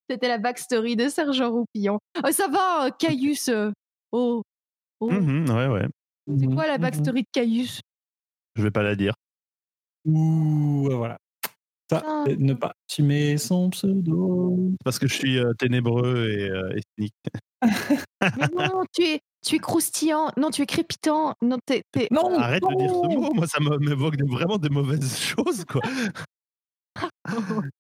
C'était 0.09 0.29
la 0.29 0.39
backstory 0.39 0.95
de 0.95 1.09
Sergent 1.09 1.51
Roupillon. 1.51 1.99
Oh, 2.25 2.31
ça 2.31 2.47
va, 2.47 2.87
euh, 2.87 2.91
Caius 2.97 3.49
euh, 3.49 3.73
Oh 4.13 4.43
Oh 5.01 5.11
Mhm, 5.11 5.51
Ouais, 5.51 5.67
ouais. 5.67 5.89
C'est 6.27 6.47
quoi 6.47 6.67
la 6.67 6.75
Mhm, 6.77 6.83
backstory 6.83 7.23
de 7.23 7.29
Caius? 7.33 7.81
Je 8.57 8.63
vais 8.63 8.71
pas 8.71 8.83
la 8.83 8.97
dire. 8.97 9.15
Ouh, 10.05 10.89
voilà. 10.91 11.19
Ça, 11.91 12.03
Ah. 12.05 12.25
ne 12.37 12.53
pas 12.55 12.73
assumer 12.91 13.39
son 13.39 13.71
pseudo. 13.71 14.73
Parce 14.85 14.99
que 14.99 15.07
je 15.07 15.15
suis 15.15 15.39
euh, 15.39 15.53
ténébreux 15.59 16.29
et, 16.31 16.51
euh, 16.51 16.77
et 16.77 16.81
cynique. 16.99 17.15
Mais 18.59 18.67
non, 18.69 18.83
tu 18.93 19.03
es, 19.05 19.21
tu 19.47 19.55
es 19.55 19.59
croustillant. 19.59 20.31
Non, 20.37 20.51
tu 20.51 20.63
es 20.63 20.67
crépitant. 20.67 21.35
Non, 21.43 21.59
t'es. 21.65 21.83
t'es- 21.93 22.09
Non 22.11 22.37
Arrête 22.39 22.63
de 22.63 22.77
dire 22.77 22.91
ce 22.91 22.95
non 23.15 23.21
mot, 23.21 23.35
moi 23.35 23.47
ça 23.47 23.61
me- 23.61 23.79
m'évoque 23.79 24.21
vraiment 24.29 24.59
des 24.59 24.69
mauvaises 24.69 25.17
choses, 25.21 25.65
quoi. 25.65 25.83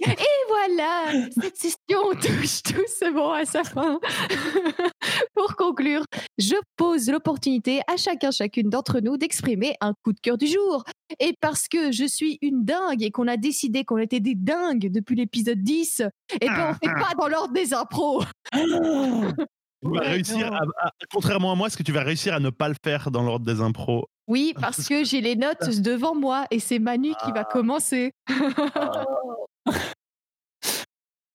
Et 0.00 0.16
voilà, 0.48 1.28
cette 1.40 1.56
session 1.56 2.10
touche 2.20 2.62
tout 2.64 2.82
ce 2.88 3.12
bon 3.12 3.30
à 3.30 3.44
sa 3.44 3.62
fin. 3.64 4.00
Pour 5.34 5.54
conclure, 5.56 6.04
je 6.38 6.54
pose 6.76 7.08
l'opportunité 7.08 7.80
à 7.86 7.96
chacun, 7.96 8.30
chacune 8.30 8.70
d'entre 8.70 9.00
nous 9.00 9.16
d'exprimer 9.16 9.76
un 9.80 9.92
coup 10.02 10.12
de 10.12 10.20
cœur 10.20 10.36
du 10.38 10.46
jour. 10.46 10.84
Et 11.20 11.34
parce 11.40 11.68
que 11.68 11.92
je 11.92 12.04
suis 12.04 12.38
une 12.42 12.64
dingue 12.64 13.02
et 13.02 13.10
qu'on 13.10 13.28
a 13.28 13.36
décidé 13.36 13.84
qu'on 13.84 13.98
était 13.98 14.20
des 14.20 14.34
dingues 14.34 14.90
depuis 14.90 15.14
l'épisode 15.16 15.62
10, 15.62 16.02
eh 16.40 16.46
ben 16.48 16.70
on 16.70 16.74
fait 16.74 16.92
pas 16.94 17.12
dans 17.18 17.28
l'ordre 17.28 17.52
des 17.54 17.72
impros. 17.74 18.24
Tu 19.84 19.90
vas 19.90 20.00
Ouais, 20.00 20.08
réussir 20.12 20.50
non. 20.50 20.56
à- 20.56 20.86
à- 20.86 20.90
contrairement 21.12 21.52
à 21.52 21.54
moi, 21.56 21.66
est-ce 21.66 21.76
que 21.76 21.82
tu 21.82 21.92
vas 21.92 22.02
réussir 22.02 22.32
à 22.32 22.40
ne 22.40 22.48
pas 22.48 22.70
le 22.70 22.74
faire 22.82 23.10
dans 23.10 23.22
l'ordre 23.22 23.44
des 23.44 23.60
impros? 23.60 24.06
Oui, 24.26 24.54
parce 24.58 24.88
que 24.88 25.04
j'ai 25.04 25.20
les 25.20 25.36
notes 25.36 25.58
devant 25.82 26.14
moi 26.14 26.46
et 26.50 26.58
c'est 26.58 26.78
Manu 26.78 27.10
qui 27.22 27.32
va 27.32 27.44
commencer. 27.44 28.12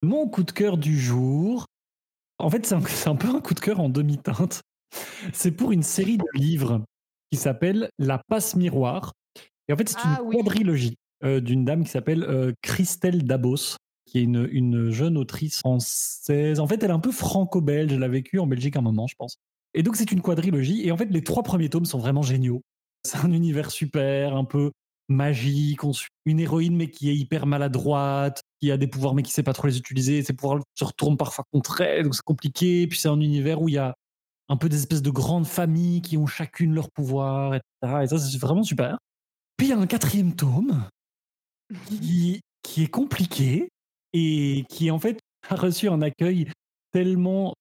Mon 0.01 0.27
coup 0.29 0.43
de 0.43 0.51
cœur 0.51 0.77
du 0.77 0.97
jour, 0.99 1.65
en 2.37 2.49
fait, 2.49 2.65
c'est 2.65 2.75
un, 3.07 3.15
peu 3.15 3.27
un 3.27 3.41
coup 3.41 3.53
de 3.53 3.59
cœur 3.59 3.79
en 3.79 3.89
demi-teinte. 3.89 4.61
C'est 5.33 5.51
pour 5.51 5.71
une 5.71 5.83
série 5.83 6.17
de 6.17 6.25
livres 6.33 6.83
qui 7.31 7.37
s'appelle 7.37 7.89
La 7.99 8.21
passe 8.29 8.55
miroir. 8.55 9.13
Et 9.67 9.73
en 9.73 9.77
fait, 9.77 9.89
c'est 9.89 9.97
Ah 9.99 10.19
une 10.21 10.27
oui. 10.29 10.35
quadrilogie 10.37 10.95
euh, 11.23 11.41
d'une 11.41 11.65
dame 11.65 11.83
qui 11.83 11.91
s'appelle 11.91 12.23
euh, 12.23 12.53
Christelle 12.61 13.23
Dabos, 13.23 13.75
qui 14.05 14.19
est 14.19 14.23
une, 14.23 14.47
une 14.51 14.89
jeune 14.89 15.17
autrice 15.17 15.59
française. 15.59 16.59
En 16.59 16.67
fait, 16.67 16.81
elle 16.81 16.89
est 16.89 16.93
un 16.93 16.99
peu 16.99 17.11
franco-belge. 17.11 17.91
Elle 17.91 18.03
a 18.03 18.07
vécu 18.07 18.39
en 18.39 18.47
Belgique 18.47 18.77
un 18.77 18.81
moment, 18.81 19.05
je 19.05 19.15
pense. 19.15 19.35
Et 19.73 19.83
donc, 19.83 19.97
c'est 19.97 20.11
une 20.11 20.21
quadrilogie. 20.21 20.87
Et 20.87 20.91
en 20.91 20.97
fait, 20.97 21.05
les 21.05 21.23
trois 21.23 21.43
premiers 21.43 21.69
tomes 21.69 21.85
sont 21.85 21.99
vraiment 21.99 22.23
géniaux. 22.23 22.61
C'est 23.05 23.17
un 23.17 23.31
univers 23.31 23.69
super, 23.69 24.35
un 24.35 24.45
peu 24.45 24.71
magique. 25.09 25.83
On 25.83 25.93
suit 25.93 26.09
une 26.25 26.39
héroïne, 26.39 26.75
mais 26.75 26.89
qui 26.89 27.09
est 27.09 27.15
hyper 27.15 27.45
maladroite, 27.45 28.41
qui 28.61 28.71
a 28.71 28.77
des 28.77 28.87
pouvoirs, 28.87 29.13
mais 29.15 29.23
qui 29.23 29.31
sait 29.31 29.43
pas 29.43 29.53
trop 29.53 29.67
les 29.67 29.77
utiliser. 29.77 30.23
Ses 30.23 30.33
pouvoirs 30.33 30.61
se 30.75 30.83
retournent 30.83 31.17
parfois 31.17 31.45
contre 31.51 31.81
elle, 31.81 32.03
donc 32.03 32.15
c'est 32.15 32.23
compliqué. 32.23 32.87
Puis 32.87 32.99
c'est 32.99 33.09
un 33.09 33.19
univers 33.19 33.61
où 33.61 33.69
il 33.69 33.75
y 33.75 33.77
a 33.77 33.95
un 34.49 34.57
peu 34.57 34.69
des 34.69 34.77
espèces 34.77 35.01
de 35.01 35.11
grandes 35.11 35.45
familles 35.45 36.01
qui 36.01 36.17
ont 36.17 36.27
chacune 36.27 36.73
leur 36.73 36.89
pouvoir, 36.91 37.55
etc. 37.55 38.03
Et 38.03 38.07
ça, 38.07 38.17
c'est 38.17 38.37
vraiment 38.37 38.63
super. 38.63 38.97
Puis 39.57 39.67
il 39.67 39.69
y 39.69 39.73
a 39.73 39.77
un 39.77 39.87
quatrième 39.87 40.35
tome 40.35 40.87
qui, 41.85 42.41
qui 42.63 42.83
est 42.83 42.87
compliqué 42.87 43.69
et 44.13 44.65
qui, 44.69 44.89
en 44.89 44.99
fait, 44.99 45.19
a 45.49 45.55
reçu 45.55 45.87
un 45.87 46.01
accueil 46.01 46.51
tellement, 46.91 47.53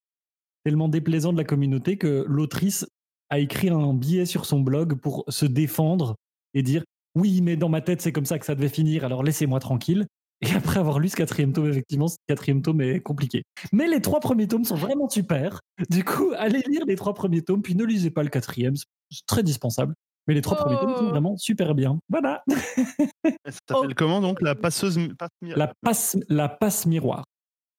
tellement 0.65 0.89
déplaisant 0.89 1.33
de 1.33 1.39
la 1.39 1.45
communauté 1.45 1.99
que 1.99 2.25
l'autrice 2.27 2.87
a 3.31 3.39
écrit 3.39 3.69
un 3.69 3.93
billet 3.93 4.25
sur 4.25 4.47
son 4.47 4.61
blog 4.61 4.95
pour 4.95 5.25
se 5.29 5.45
défendre 5.45 6.17
et 6.55 6.63
dire 6.63 6.83
oui, 7.15 7.41
mais 7.43 7.57
dans 7.57 7.69
ma 7.69 7.81
tête, 7.81 8.01
c'est 8.03 8.13
comme 8.13 8.27
ça 8.27 8.39
que 8.39 8.47
ça 8.47 8.55
devait 8.55 8.69
finir, 8.69 9.05
alors 9.05 9.23
laissez-moi 9.23 9.61
tranquille. 9.61 10.07
Et 10.41 10.53
après 10.53 10.79
avoir 10.79 11.01
lu 11.01 11.09
ce 11.09 11.17
quatrième 11.17 11.53
tome, 11.53 11.69
effectivement, 11.69 12.07
ce 12.07 12.17
quatrième 12.29 12.63
tome 12.63 12.81
est 12.81 13.01
compliqué. 13.01 13.43
Mais 13.73 13.89
les 13.89 14.01
trois 14.01 14.21
premiers 14.21 14.47
tomes 14.47 14.65
sont 14.65 14.77
vraiment 14.77 15.09
super. 15.09 15.61
Du 15.91 16.05
coup, 16.05 16.31
allez 16.39 16.63
lire 16.69 16.83
les 16.87 16.95
trois 16.95 17.13
premiers 17.15 17.43
tomes, 17.43 17.61
puis 17.63 17.75
ne 17.75 17.85
lisez 17.85 18.11
pas 18.11 18.23
le 18.23 18.29
quatrième, 18.29 18.77
c'est 18.77 19.27
très 19.27 19.43
dispensable. 19.43 19.95
Mais 20.29 20.35
les 20.35 20.43
trois 20.43 20.57
premiers 20.59 20.77
tomes 20.79 20.95
sont 20.95 21.07
Oh. 21.07 21.11
vraiment 21.11 21.37
super 21.39 21.75
bien. 21.75 21.99
Voilà. 22.09 22.45
Ça 23.47 23.53
s'appelle 23.69 23.95
comment 23.95 24.21
donc 24.21 24.41
La 24.43 24.55
passeuse. 24.55 24.99
passe- 25.19 25.31
La 25.43 25.73
passe, 25.83 26.17
la 26.29 26.49
passe 26.49 26.87
miroir. 26.87 27.25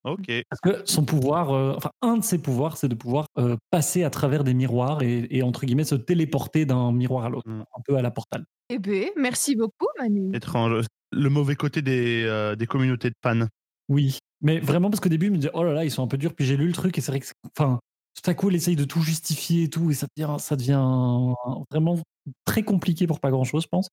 Ok. 0.06 0.32
Parce 0.50 0.62
que 0.62 0.82
son 0.86 1.04
pouvoir, 1.04 1.52
euh, 1.52 1.74
enfin, 1.76 1.92
un 2.02 2.18
de 2.18 2.24
ses 2.24 2.38
pouvoirs, 2.40 2.78
c'est 2.78 2.88
de 2.88 2.96
pouvoir 2.96 3.28
euh, 3.38 3.58
passer 3.70 4.04
à 4.04 4.10
travers 4.10 4.44
des 4.44 4.54
miroirs 4.54 5.02
et, 5.02 5.28
et, 5.30 5.44
entre 5.44 5.66
guillemets, 5.66 5.84
se 5.84 5.96
téléporter 5.96 6.66
d'un 6.66 6.92
miroir 6.92 7.26
à 7.26 7.30
l'autre, 7.30 7.50
Mm. 7.50 7.62
un 7.62 7.82
peu 7.86 7.98
à 7.98 8.02
la 8.02 8.12
portale. 8.12 8.46
Eh 8.70 8.80
ben, 8.80 9.10
merci 9.18 9.56
beaucoup, 9.56 9.88
Manu. 10.00 10.36
Étrange. 10.36 10.86
Le 11.12 11.30
mauvais 11.30 11.56
côté 11.56 11.82
des, 11.82 12.24
euh, 12.26 12.56
des 12.56 12.68
communautés 12.68 13.10
de 13.10 13.16
fans. 13.24 13.48
Oui, 13.90 14.20
mais 14.42 14.60
vraiment 14.60 14.90
parce 14.90 15.02
qu'au 15.02 15.10
début, 15.10 15.28
je 15.28 15.32
me 15.32 15.38
disais, 15.38 15.52
oh 15.54 15.64
là 15.64 15.74
là, 15.74 15.84
ils 15.84 15.92
sont 15.92 16.04
un 16.04 16.08
peu 16.08 16.18
durs. 16.18 16.34
Puis 16.36 16.46
j'ai 16.46 16.56
lu 16.56 16.68
le 16.68 16.74
truc 16.74 16.98
et 16.98 17.02
c'est 17.02 17.12
vrai 17.12 17.20
que, 17.20 17.26
enfin, 17.58 17.80
tout 18.22 18.30
à 18.30 18.34
coup, 18.36 18.50
elle 18.50 18.56
essaye 18.56 18.76
de 18.76 18.84
tout 18.86 19.02
justifier 19.02 19.64
et 19.64 19.70
tout, 19.70 19.90
et 19.92 19.94
ça 19.94 20.08
devient, 20.16 20.36
ça 20.40 20.56
devient 20.56 21.34
vraiment 21.72 21.98
très 22.46 22.64
compliqué 22.64 23.08
pour 23.08 23.20
pas 23.20 23.32
grand 23.32 23.44
chose, 23.44 23.64
je 23.64 23.68
pense. 23.68 23.90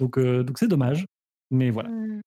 Donc, 0.00 0.18
euh, 0.18 0.42
donc 0.42 0.58
c'est 0.58 0.68
dommage. 0.68 1.04
Mais 1.50 1.70
voilà. 1.70 1.90
Hmm. 1.90 2.20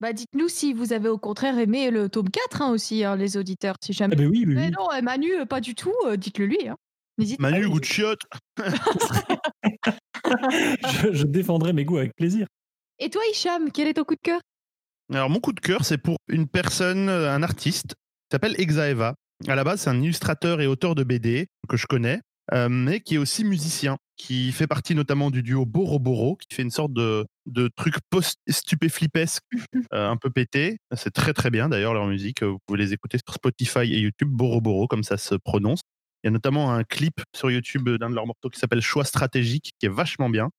Bah, 0.00 0.12
dites-nous 0.12 0.48
si 0.48 0.72
vous 0.74 0.92
avez 0.92 1.08
au 1.08 1.16
contraire 1.18 1.58
aimé 1.58 1.90
le 1.90 2.08
tome 2.08 2.28
4 2.30 2.62
hein, 2.62 2.70
aussi, 2.70 3.02
hein, 3.04 3.16
les 3.16 3.36
auditeurs. 3.36 3.76
Si 3.82 3.92
jamais. 3.92 4.14
Ah 4.14 4.18
ben 4.18 4.28
oui, 4.28 4.44
oui, 4.46 4.54
Mais 4.54 4.66
oui. 4.66 4.72
non, 4.78 4.88
euh, 4.92 5.00
Manu, 5.02 5.32
euh, 5.32 5.46
pas 5.46 5.60
du 5.60 5.74
tout, 5.74 5.94
euh, 6.06 6.16
dites-le 6.16 6.46
lui. 6.46 6.68
Hein. 6.68 6.76
N'hésitez 7.18 7.40
Manu, 7.40 7.62
pas. 7.62 7.68
goût 7.68 7.80
de 7.80 7.84
chiotte. 7.84 8.20
je, 10.26 11.12
je 11.12 11.24
défendrai 11.24 11.72
mes 11.72 11.84
goûts 11.84 11.98
avec 11.98 12.14
plaisir. 12.14 12.46
Et 12.98 13.10
toi, 13.10 13.22
Hicham, 13.30 13.70
quel 13.72 13.88
est 13.88 13.94
ton 13.94 14.04
coup 14.04 14.14
de 14.14 14.20
cœur? 14.22 14.40
Alors, 15.12 15.30
mon 15.30 15.40
coup 15.40 15.52
de 15.52 15.60
cœur, 15.60 15.84
c'est 15.84 15.98
pour 15.98 16.16
une 16.28 16.48
personne, 16.48 17.08
euh, 17.08 17.30
un 17.32 17.42
artiste, 17.42 17.88
qui 17.88 18.32
s'appelle 18.32 18.54
Exaeva. 18.58 19.14
À 19.48 19.54
la 19.54 19.64
base, 19.64 19.82
c'est 19.82 19.90
un 19.90 20.00
illustrateur 20.00 20.60
et 20.60 20.66
auteur 20.66 20.94
de 20.94 21.04
BD 21.04 21.46
que 21.68 21.76
je 21.76 21.86
connais, 21.86 22.20
euh, 22.52 22.68
mais 22.68 23.00
qui 23.00 23.14
est 23.16 23.18
aussi 23.18 23.44
musicien, 23.44 23.98
qui 24.16 24.50
fait 24.52 24.66
partie 24.66 24.94
notamment 24.94 25.30
du 25.30 25.42
duo 25.42 25.64
Boro 25.66 25.98
Boro, 25.98 26.36
qui 26.36 26.54
fait 26.54 26.62
une 26.62 26.70
sorte 26.70 26.92
de, 26.92 27.24
de 27.46 27.68
truc 27.74 27.96
post-stupéflipesque, 28.10 29.42
euh, 29.94 30.10
un 30.10 30.16
peu 30.16 30.30
pété. 30.30 30.78
C'est 30.94 31.12
très 31.12 31.32
très 31.32 31.50
bien 31.50 31.68
d'ailleurs 31.68 31.94
leur 31.94 32.06
musique. 32.06 32.42
Vous 32.42 32.58
pouvez 32.66 32.78
les 32.78 32.92
écouter 32.92 33.18
sur 33.24 33.34
Spotify 33.34 33.80
et 33.80 34.00
YouTube, 34.00 34.28
Boro 34.28 34.60
Boro, 34.60 34.86
comme 34.86 35.04
ça 35.04 35.16
se 35.16 35.34
prononce. 35.34 35.80
Il 36.22 36.26
y 36.26 36.28
a 36.28 36.30
notamment 36.30 36.72
un 36.72 36.82
clip 36.82 37.20
sur 37.34 37.50
YouTube 37.50 37.88
d'un 37.88 38.10
de 38.10 38.14
leurs 38.14 38.26
morceaux 38.26 38.50
qui 38.50 38.58
s'appelle 38.58 38.80
Choix 38.80 39.04
stratégique, 39.04 39.70
qui 39.78 39.86
est 39.86 39.90
vachement 39.90 40.28
bien. 40.28 40.50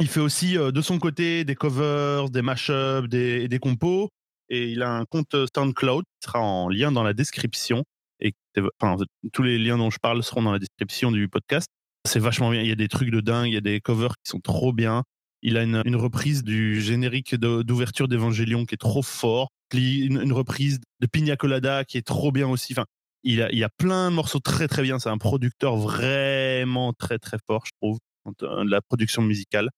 Il 0.00 0.08
fait 0.08 0.20
aussi 0.20 0.56
euh, 0.56 0.70
de 0.70 0.80
son 0.80 0.98
côté 0.98 1.44
des 1.44 1.56
covers, 1.56 2.30
des 2.30 2.42
mashups, 2.42 3.08
des, 3.08 3.48
des 3.48 3.58
compos. 3.58 4.08
Et 4.50 4.68
il 4.68 4.82
a 4.82 4.90
un 4.90 5.04
compte 5.04 5.34
SoundCloud 5.54 6.04
qui 6.04 6.26
sera 6.26 6.40
en 6.40 6.68
lien 6.68 6.92
dans 6.92 7.02
la 7.02 7.12
description. 7.12 7.84
Et 8.20 8.32
enfin, 8.80 9.02
tous 9.32 9.42
les 9.42 9.58
liens 9.58 9.76
dont 9.76 9.90
je 9.90 9.98
parle 9.98 10.22
seront 10.22 10.42
dans 10.42 10.52
la 10.52 10.58
description 10.58 11.10
du 11.10 11.28
podcast. 11.28 11.68
C'est 12.06 12.18
vachement 12.18 12.50
bien. 12.50 12.62
Il 12.62 12.68
y 12.68 12.72
a 12.72 12.76
des 12.76 12.88
trucs 12.88 13.10
de 13.10 13.20
dingue, 13.20 13.48
il 13.48 13.54
y 13.54 13.58
a 13.58 13.60
des 13.60 13.80
covers 13.80 14.14
qui 14.22 14.30
sont 14.30 14.40
trop 14.40 14.72
bien. 14.72 15.04
Il 15.42 15.56
a 15.56 15.62
une, 15.62 15.82
une 15.84 15.96
reprise 15.96 16.42
du 16.42 16.80
générique 16.80 17.34
d'ouverture 17.36 18.08
d'Evangélion 18.08 18.64
qui 18.64 18.74
est 18.74 18.78
trop 18.78 19.02
fort. 19.02 19.48
Une, 19.72 20.20
une 20.20 20.32
reprise 20.32 20.80
de 21.00 21.06
Pina 21.06 21.36
Colada 21.36 21.84
qui 21.84 21.98
est 21.98 22.06
trop 22.06 22.32
bien 22.32 22.48
aussi. 22.48 22.72
Enfin, 22.72 22.86
il 23.22 23.42
a, 23.42 23.52
il 23.52 23.62
a 23.62 23.68
plein 23.68 24.10
de 24.10 24.16
morceaux 24.16 24.40
très 24.40 24.68
très 24.68 24.82
bien. 24.82 24.98
C'est 24.98 25.10
un 25.10 25.18
producteur 25.18 25.76
vraiment 25.76 26.92
très 26.92 27.18
très 27.18 27.38
fort, 27.46 27.64
je 27.66 27.72
trouve, 27.80 27.98
de 28.40 28.70
la 28.70 28.80
production 28.80 29.22
musicale. 29.22 29.70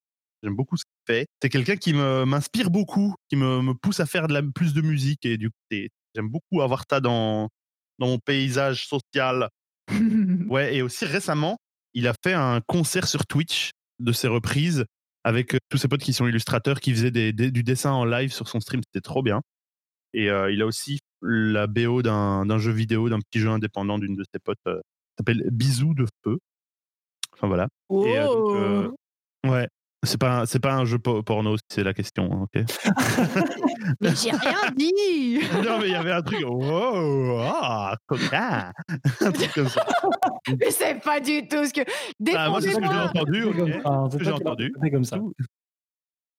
J'aime 0.43 0.57
beaucoup 0.57 0.77
ce 0.77 0.85
qu'il 0.85 1.15
fait. 1.15 1.27
C'est 1.43 1.51
quelqu'un 1.51 1.77
qui 1.77 1.93
m'inspire 1.93 2.71
beaucoup, 2.71 3.15
qui 3.29 3.37
me, 3.37 3.61
me 3.61 3.75
pousse 3.75 4.01
à 4.01 4.07
faire 4.07 4.27
de 4.29 4.33
la, 4.33 4.43
plus 4.43 4.73
de 4.73 4.81
musique. 4.81 5.27
Et 5.27 5.37
du 5.37 5.51
coup, 5.51 5.77
j'aime 6.15 6.29
beaucoup 6.29 6.63
avoir 6.63 6.85
ça 6.91 7.01
dans, 7.01 7.49
dans 7.99 8.07
mon 8.07 8.19
paysage 8.19 8.87
social. 8.87 9.49
Ouais, 10.49 10.75
et 10.75 10.83
aussi 10.83 11.05
récemment, 11.05 11.59
il 11.95 12.09
a 12.09 12.15
fait 12.25 12.33
un 12.33 12.61
concert 12.67 13.07
sur 13.07 13.27
Twitch 13.27 13.71
de 14.01 14.13
ses 14.13 14.27
reprises 14.27 14.85
avec 15.25 15.55
euh, 15.55 15.59
tous 15.69 15.79
ses 15.79 15.89
potes 15.89 16.01
qui 16.03 16.13
sont 16.13 16.27
illustrateurs, 16.27 16.81
qui 16.81 16.93
faisaient 16.93 17.11
des- 17.11 17.33
des- 17.33 17.51
du 17.51 17.63
dessin 17.63 17.93
en 17.93 18.05
live 18.05 18.33
sur 18.33 18.49
son 18.49 18.61
stream. 18.61 18.81
C'était 18.87 19.03
trop 19.03 19.23
bien. 19.23 19.41
Et 20.15 20.31
euh, 20.31 20.51
il 20.53 20.61
a 20.63 20.67
aussi 20.67 20.99
la 21.23 21.67
BO 21.67 22.03
d'un 22.03 22.59
jeu 22.59 22.73
vidéo, 22.73 23.09
d'un 23.09 23.21
petit 23.21 23.41
jeu 23.41 23.49
indépendant 23.51 23.99
d'une 23.99 24.17
de 24.17 24.25
ses 24.33 24.39
potes, 24.41 24.59
euh, 24.67 24.77
qui 24.81 25.15
s'appelle 25.19 25.45
Bisous 25.53 25.95
de 25.95 26.07
feu. 26.25 26.39
Enfin 27.35 27.47
voilà. 27.47 27.69
Et, 28.07 28.19
euh, 28.19 28.27
donc, 28.27 28.55
ouais. 29.47 29.69
C'est 30.03 30.17
pas, 30.19 30.41
un- 30.41 30.47
c'est 30.47 30.61
pas 30.61 30.73
un 30.73 30.85
jeu 30.87 30.99
po- 30.99 31.23
porno, 31.23 31.57
si 31.59 31.63
c'est 31.69 31.85
la 31.85 31.93
question. 31.93 32.31
hein, 32.33 32.43
ok? 32.45 32.65
Mais 34.01 34.15
j'ai 34.17 34.31
rien 34.31 34.71
dit 34.75 35.41
non, 35.65 35.79
mais 35.79 35.89
il 35.89 35.93
y 35.93 35.95
avait 35.95 36.13
un 36.13 36.23
truc. 36.23 36.41
Wow, 36.47 37.39
ah, 37.41 37.97
coquin 38.07 38.73
Un 39.21 39.33
truc 39.33 39.53
comme 39.53 39.69
ça. 39.69 39.85
Mais 40.59 40.71
c'est 40.71 40.95
pas 41.03 41.21
du 41.21 41.47
tout 41.47 41.67
ce 41.67 41.73
que. 41.75 41.81
Ah, 42.35 42.49
moi, 42.49 42.61
c'est 42.63 42.71
ce 42.73 42.77
que 42.79 42.83
j'ai 42.83 42.89
entendu. 42.89 43.45
ok? 43.45 43.57
Enfin, 43.85 44.09
c'est 44.11 44.19
que 44.19 44.25
toi 44.25 44.33
j'ai 44.33 44.39
qui 44.39 44.45
l'as 44.45 44.51
entendu. 44.51 44.73
fait 44.83 44.91
comme 44.91 45.05
ça. 45.05 45.19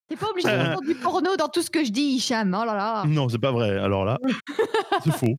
T'es 0.09 0.15
pas 0.15 0.29
obligé 0.29 0.47
de 0.51 0.57
mettre 0.57 0.81
du 0.81 0.95
porno 0.95 1.35
dans 1.37 1.47
tout 1.47 1.61
ce 1.61 1.69
que 1.69 1.83
je 1.85 1.91
dis, 1.91 2.15
Hicham. 2.15 2.57
Oh 2.59 2.65
là 2.65 2.73
là. 2.75 3.03
Non, 3.05 3.29
c'est 3.29 3.37
pas 3.39 3.51
vrai. 3.51 3.77
Alors 3.77 4.05
là, 4.05 4.17
c'est 5.03 5.11
faux. 5.13 5.35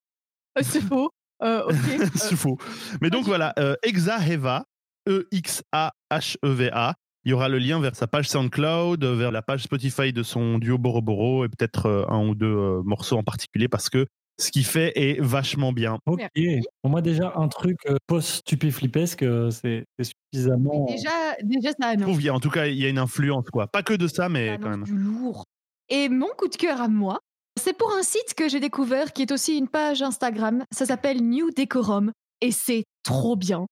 Euh, 0.58 0.62
C'est 0.62 0.80
faux. 0.82 1.11
Euh, 1.42 1.64
ok. 1.64 1.74
Euh, 2.00 2.06
c'est 2.14 2.37
faux. 2.37 2.56
Mais 3.00 3.11
donc 3.11 3.24
voilà, 3.24 3.52
euh, 3.58 3.74
Exaheva, 3.82 4.64
E 5.08 5.26
E-X-A-H-E-V-A. 5.32 6.94
Il 7.24 7.30
y 7.30 7.32
aura 7.35 7.48
le 7.48 7.58
lien 7.58 7.78
vers 7.80 7.94
sa 7.94 8.06
page 8.06 8.28
SoundCloud, 8.28 9.04
euh, 9.04 9.14
vers 9.14 9.30
la 9.30 9.42
page 9.42 9.62
Spotify 9.62 10.12
de 10.12 10.22
son 10.22 10.58
duo 10.58 10.76
Boroboro 10.78 11.44
et 11.44 11.48
peut-être 11.48 11.87
euh, 11.87 12.04
un 12.08 12.26
ou 12.26 12.35
deux 12.35 12.46
euh, 12.46 12.82
morceaux 12.85 13.16
en 13.16 13.22
particulier 13.22 13.68
parce 13.68 13.88
que 13.90 14.06
ce 14.40 14.50
qu'il 14.50 14.64
fait 14.64 14.92
est 14.96 15.20
vachement 15.20 15.72
bien. 15.72 15.98
Ok. 16.06 16.20
Merci. 16.35 16.61
Pour 16.82 16.90
moi, 16.90 17.00
déjà, 17.02 17.32
un 17.37 17.48
truc 17.48 17.76
post-stupéflippesque, 18.06 19.24
c'est 19.50 19.85
c'est 19.98 20.12
suffisamment. 20.32 20.87
déjà, 20.87 21.11
déjà, 21.42 21.70
ça 21.70 21.76
Je 21.80 21.87
annonce. 21.88 22.02
trouve 22.02 22.16
qu'il 22.16 22.26
y 22.26 22.28
a- 22.28 22.35
en 22.35 22.40
tout 22.40 22.50
cas, 22.50 22.66
il 22.66 22.76
y 22.76 22.85
a 22.85 22.88
une 22.88 22.98
influence, 22.98 23.44
quoi. 23.52 23.66
Pas 23.66 23.82
que 23.82 23.94
de 23.94 24.08
ça, 24.08 24.14
Ça 24.24 24.28
mais 24.28 24.58
quand 24.61 24.70
même. 24.70 24.85
du 24.85 24.96
lourd. 24.96 25.44
Et 25.88 26.08
mon 26.08 26.28
coup 26.37 26.48
de 26.48 26.56
cœur 26.56 26.80
à 26.80 26.88
moi, 26.88 27.18
c'est 27.61 27.76
pour 27.76 27.92
un 27.94 28.02
site 28.02 28.35
que 28.35 28.48
j'ai 28.48 28.61
découvert 28.61 29.12
qui 29.12 29.22
est 29.22 29.32
aussi 29.32 29.58
une 29.58 29.68
page 29.68 30.00
Instagram. 30.02 30.64
Ça 30.72 30.87
s'appelle 30.87 31.20
New 31.22 31.50
Decorum 31.56 32.12
et 32.40 32.50
c'est 32.52 32.85
trop 33.02 33.37
bien. 33.37 33.66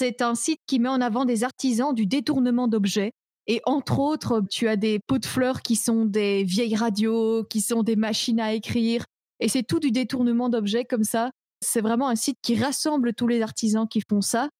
C'est 0.00 0.22
un 0.22 0.36
site 0.36 0.60
qui 0.68 0.78
met 0.78 0.88
en 0.88 1.00
avant 1.00 1.24
des 1.24 1.42
artisans 1.42 1.92
du 1.92 2.06
détournement 2.06 2.68
d'objets. 2.68 3.10
Et 3.48 3.60
entre 3.66 3.98
autres, 3.98 4.44
tu 4.48 4.68
as 4.68 4.76
des 4.76 5.00
pots 5.00 5.18
de 5.18 5.26
fleurs 5.26 5.60
qui 5.60 5.74
sont 5.74 6.04
des 6.04 6.44
vieilles 6.44 6.76
radios, 6.76 7.42
qui 7.42 7.60
sont 7.60 7.82
des 7.82 7.96
machines 7.96 8.38
à 8.38 8.52
écrire. 8.52 9.04
Et 9.40 9.48
c'est 9.48 9.64
tout 9.64 9.80
du 9.80 9.90
détournement 9.90 10.50
d'objets 10.50 10.84
comme 10.84 11.02
ça. 11.02 11.32
C'est 11.60 11.80
vraiment 11.80 12.08
un 12.08 12.14
site 12.14 12.38
qui 12.42 12.54
rassemble 12.54 13.12
tous 13.12 13.26
les 13.26 13.42
artisans 13.42 13.88
qui 13.88 14.00
font 14.08 14.20
ça. 14.20 14.50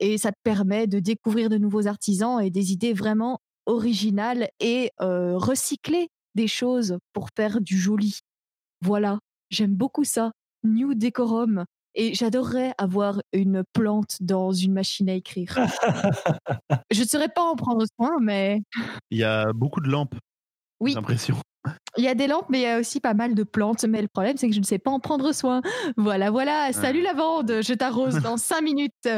Et 0.00 0.18
ça 0.18 0.32
te 0.32 0.40
permet 0.42 0.88
de 0.88 0.98
découvrir 0.98 1.48
de 1.48 1.58
nouveaux 1.58 1.86
artisans 1.86 2.40
et 2.40 2.50
des 2.50 2.72
idées 2.72 2.92
vraiment 2.92 3.38
originales 3.66 4.48
et 4.58 4.90
euh, 5.00 5.38
recycler 5.38 6.08
des 6.34 6.48
choses 6.48 6.98
pour 7.12 7.28
faire 7.36 7.60
du 7.60 7.78
joli. 7.78 8.18
Voilà, 8.84 9.20
j'aime 9.50 9.76
beaucoup 9.76 10.02
ça. 10.02 10.32
New 10.64 10.94
Decorum. 10.94 11.66
Et 12.00 12.14
j'adorerais 12.14 12.72
avoir 12.78 13.20
une 13.32 13.64
plante 13.72 14.18
dans 14.20 14.52
une 14.52 14.72
machine 14.72 15.10
à 15.10 15.14
écrire. 15.14 15.52
Je 16.92 17.02
ne 17.02 17.06
saurais 17.08 17.28
pas 17.28 17.42
en 17.42 17.56
prendre 17.56 17.84
soin, 17.98 18.18
mais 18.22 18.62
Il 19.10 19.18
y 19.18 19.24
a 19.24 19.52
beaucoup 19.52 19.80
de 19.80 19.88
lampes, 19.88 20.14
Oui. 20.80 20.92
j'ai 20.92 20.94
l'impression. 20.94 21.36
il 21.96 22.04
y 22.04 22.08
a 22.08 22.14
des 22.14 22.28
lampes, 22.28 22.46
mais 22.50 22.60
il 22.60 22.62
y 22.62 22.66
a 22.66 22.78
aussi 22.78 23.00
pas 23.00 23.14
mal 23.14 23.34
de 23.34 23.42
plantes. 23.42 23.84
Mais 23.84 24.00
le 24.00 24.06
problème, 24.06 24.36
c'est 24.36 24.46
que 24.48 24.54
je 24.54 24.60
ne 24.60 24.64
sais 24.64 24.78
pas 24.78 24.92
en 24.92 25.00
prendre 25.00 25.32
soin. 25.32 25.60
Voilà, 25.96 26.30
voilà. 26.30 26.72
Salut 26.72 27.02
lavande, 27.02 27.62
je 27.62 27.74
t'arrose 27.74 28.20
dans 28.22 28.36
cinq 28.36 28.62
minutes. 28.62 28.92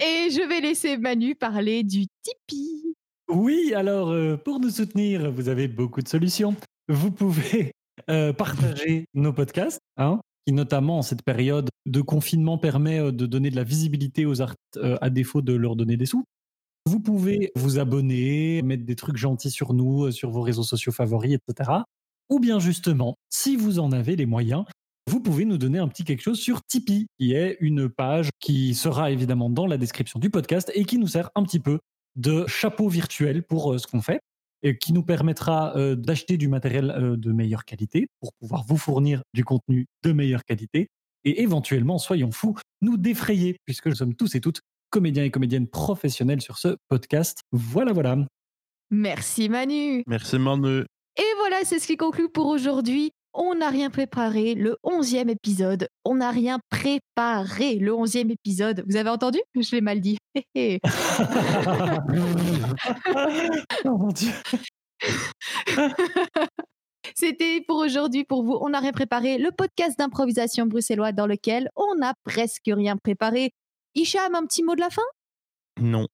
Et 0.00 0.30
je 0.30 0.48
vais 0.48 0.60
laisser 0.60 0.96
Manu 0.98 1.34
parler 1.34 1.82
du 1.82 2.06
Tipeee. 2.22 2.94
Oui, 3.28 3.72
alors 3.74 4.10
euh, 4.10 4.36
pour 4.36 4.60
nous 4.60 4.70
soutenir, 4.70 5.32
vous 5.32 5.48
avez 5.48 5.66
beaucoup 5.66 6.00
de 6.00 6.08
solutions. 6.08 6.54
Vous 6.88 7.10
pouvez 7.10 7.72
euh, 8.10 8.32
partager 8.32 9.06
nos 9.14 9.32
podcasts, 9.32 9.80
hein, 9.96 10.20
qui 10.46 10.52
notamment 10.52 10.98
en 10.98 11.02
cette 11.02 11.22
période 11.22 11.68
de 11.86 12.00
confinement 12.00 12.58
permet 12.58 12.98
euh, 12.98 13.12
de 13.12 13.26
donner 13.26 13.50
de 13.50 13.56
la 13.56 13.64
visibilité 13.64 14.26
aux 14.26 14.40
artistes 14.40 14.76
euh, 14.76 14.98
à 15.00 15.10
défaut 15.10 15.42
de 15.42 15.54
leur 15.54 15.76
donner 15.76 15.96
des 15.96 16.06
sous. 16.06 16.24
Vous 16.86 17.00
pouvez 17.00 17.50
vous 17.54 17.78
abonner, 17.78 18.62
mettre 18.62 18.84
des 18.84 18.96
trucs 18.96 19.16
gentils 19.16 19.50
sur 19.50 19.72
nous, 19.72 20.10
sur 20.10 20.30
vos 20.30 20.42
réseaux 20.42 20.64
sociaux 20.64 20.92
favoris, 20.92 21.38
etc. 21.48 21.70
Ou 22.28 22.40
bien 22.40 22.58
justement, 22.58 23.14
si 23.30 23.56
vous 23.56 23.78
en 23.78 23.90
avez 23.92 24.16
les 24.16 24.26
moyens, 24.26 24.64
vous 25.10 25.20
pouvez 25.20 25.44
nous 25.44 25.56
donner 25.56 25.78
un 25.78 25.88
petit 25.88 26.04
quelque 26.04 26.22
chose 26.22 26.38
sur 26.38 26.62
Tipeee, 26.64 27.06
qui 27.18 27.32
est 27.32 27.56
une 27.60 27.88
page 27.88 28.30
qui 28.40 28.74
sera 28.74 29.10
évidemment 29.10 29.48
dans 29.50 29.66
la 29.66 29.78
description 29.78 30.18
du 30.18 30.30
podcast 30.30 30.70
et 30.74 30.84
qui 30.84 30.98
nous 30.98 31.06
sert 31.06 31.30
un 31.34 31.42
petit 31.42 31.60
peu 31.60 31.78
de 32.16 32.46
chapeau 32.46 32.88
virtuel 32.88 33.42
pour 33.42 33.78
ce 33.78 33.86
qu'on 33.86 34.02
fait 34.02 34.20
et 34.64 34.76
qui 34.76 34.92
nous 34.92 35.04
permettra 35.04 35.76
euh, 35.76 35.94
d'acheter 35.94 36.36
du 36.36 36.48
matériel 36.48 36.90
euh, 36.90 37.16
de 37.16 37.30
meilleure 37.30 37.64
qualité 37.64 38.08
pour 38.20 38.32
pouvoir 38.40 38.64
vous 38.64 38.78
fournir 38.78 39.22
du 39.34 39.44
contenu 39.44 39.86
de 40.02 40.12
meilleure 40.12 40.44
qualité 40.44 40.88
et 41.24 41.42
éventuellement, 41.42 41.98
soyons 41.98 42.32
fous, 42.32 42.56
nous 42.82 42.96
défrayer 42.96 43.56
puisque 43.64 43.86
nous 43.86 43.94
sommes 43.94 44.14
tous 44.14 44.34
et 44.34 44.40
toutes 44.40 44.60
comédiens 44.90 45.24
et 45.24 45.30
comédiennes 45.30 45.68
professionnels 45.68 46.40
sur 46.40 46.58
ce 46.58 46.76
podcast. 46.88 47.40
Voilà, 47.52 47.92
voilà. 47.92 48.16
Merci 48.90 49.48
Manu. 49.48 50.02
Merci 50.06 50.38
Manu. 50.38 50.84
Et 51.16 51.34
voilà, 51.38 51.64
c'est 51.64 51.78
ce 51.78 51.86
qui 51.86 51.96
conclut 51.96 52.28
pour 52.28 52.46
aujourd'hui. 52.46 53.12
On 53.36 53.56
n'a 53.56 53.68
rien 53.68 53.90
préparé, 53.90 54.54
le 54.54 54.78
onzième 54.84 55.28
épisode. 55.28 55.88
On 56.04 56.14
n'a 56.14 56.30
rien 56.30 56.60
préparé, 56.70 57.74
le 57.76 57.92
onzième 57.92 58.30
épisode. 58.30 58.84
Vous 58.88 58.94
avez 58.94 59.10
entendu? 59.10 59.40
Je 59.56 59.74
l'ai 59.74 59.80
mal 59.80 60.00
dit. 60.00 60.18
Oh 63.84 63.98
mon 63.98 64.08
Dieu. 64.08 64.30
C'était 67.14 67.62
pour 67.66 67.78
aujourd'hui, 67.78 68.24
pour 68.24 68.44
vous. 68.44 68.58
On 68.60 68.70
n'a 68.70 68.80
rien 68.80 68.92
préparé, 68.92 69.38
le 69.38 69.50
podcast 69.50 69.98
d'improvisation 69.98 70.66
bruxellois 70.66 71.12
dans 71.12 71.26
lequel 71.26 71.70
on 71.76 71.94
n'a 71.96 72.14
presque 72.24 72.66
rien 72.66 72.96
préparé. 72.96 73.52
Hicham, 73.94 74.34
un 74.34 74.46
petit 74.46 74.62
mot 74.62 74.74
de 74.74 74.80
la 74.80 74.90
fin? 74.90 75.02
Non. 75.80 76.06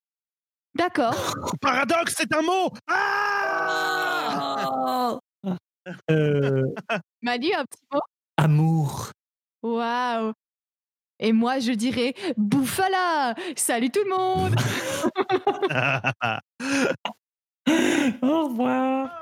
D'accord. 0.74 1.14
Paradoxe, 1.60 2.14
c'est 2.18 2.34
un 2.34 2.42
mot 2.42 2.70
Ah 2.88 5.18
Euh, 6.10 6.62
Manu, 7.22 7.52
un 7.54 7.64
petit 7.64 7.82
mot? 7.92 8.00
Amour. 8.38 9.10
Waouh 9.62 10.32
Et 11.18 11.32
moi, 11.32 11.58
je 11.58 11.72
dirais 11.72 12.14
Bouffala 12.38 13.34
Salut 13.56 13.90
tout 13.90 14.02
le 14.04 14.10
monde 14.10 14.54
Au 18.22 18.48
revoir. 18.48 19.19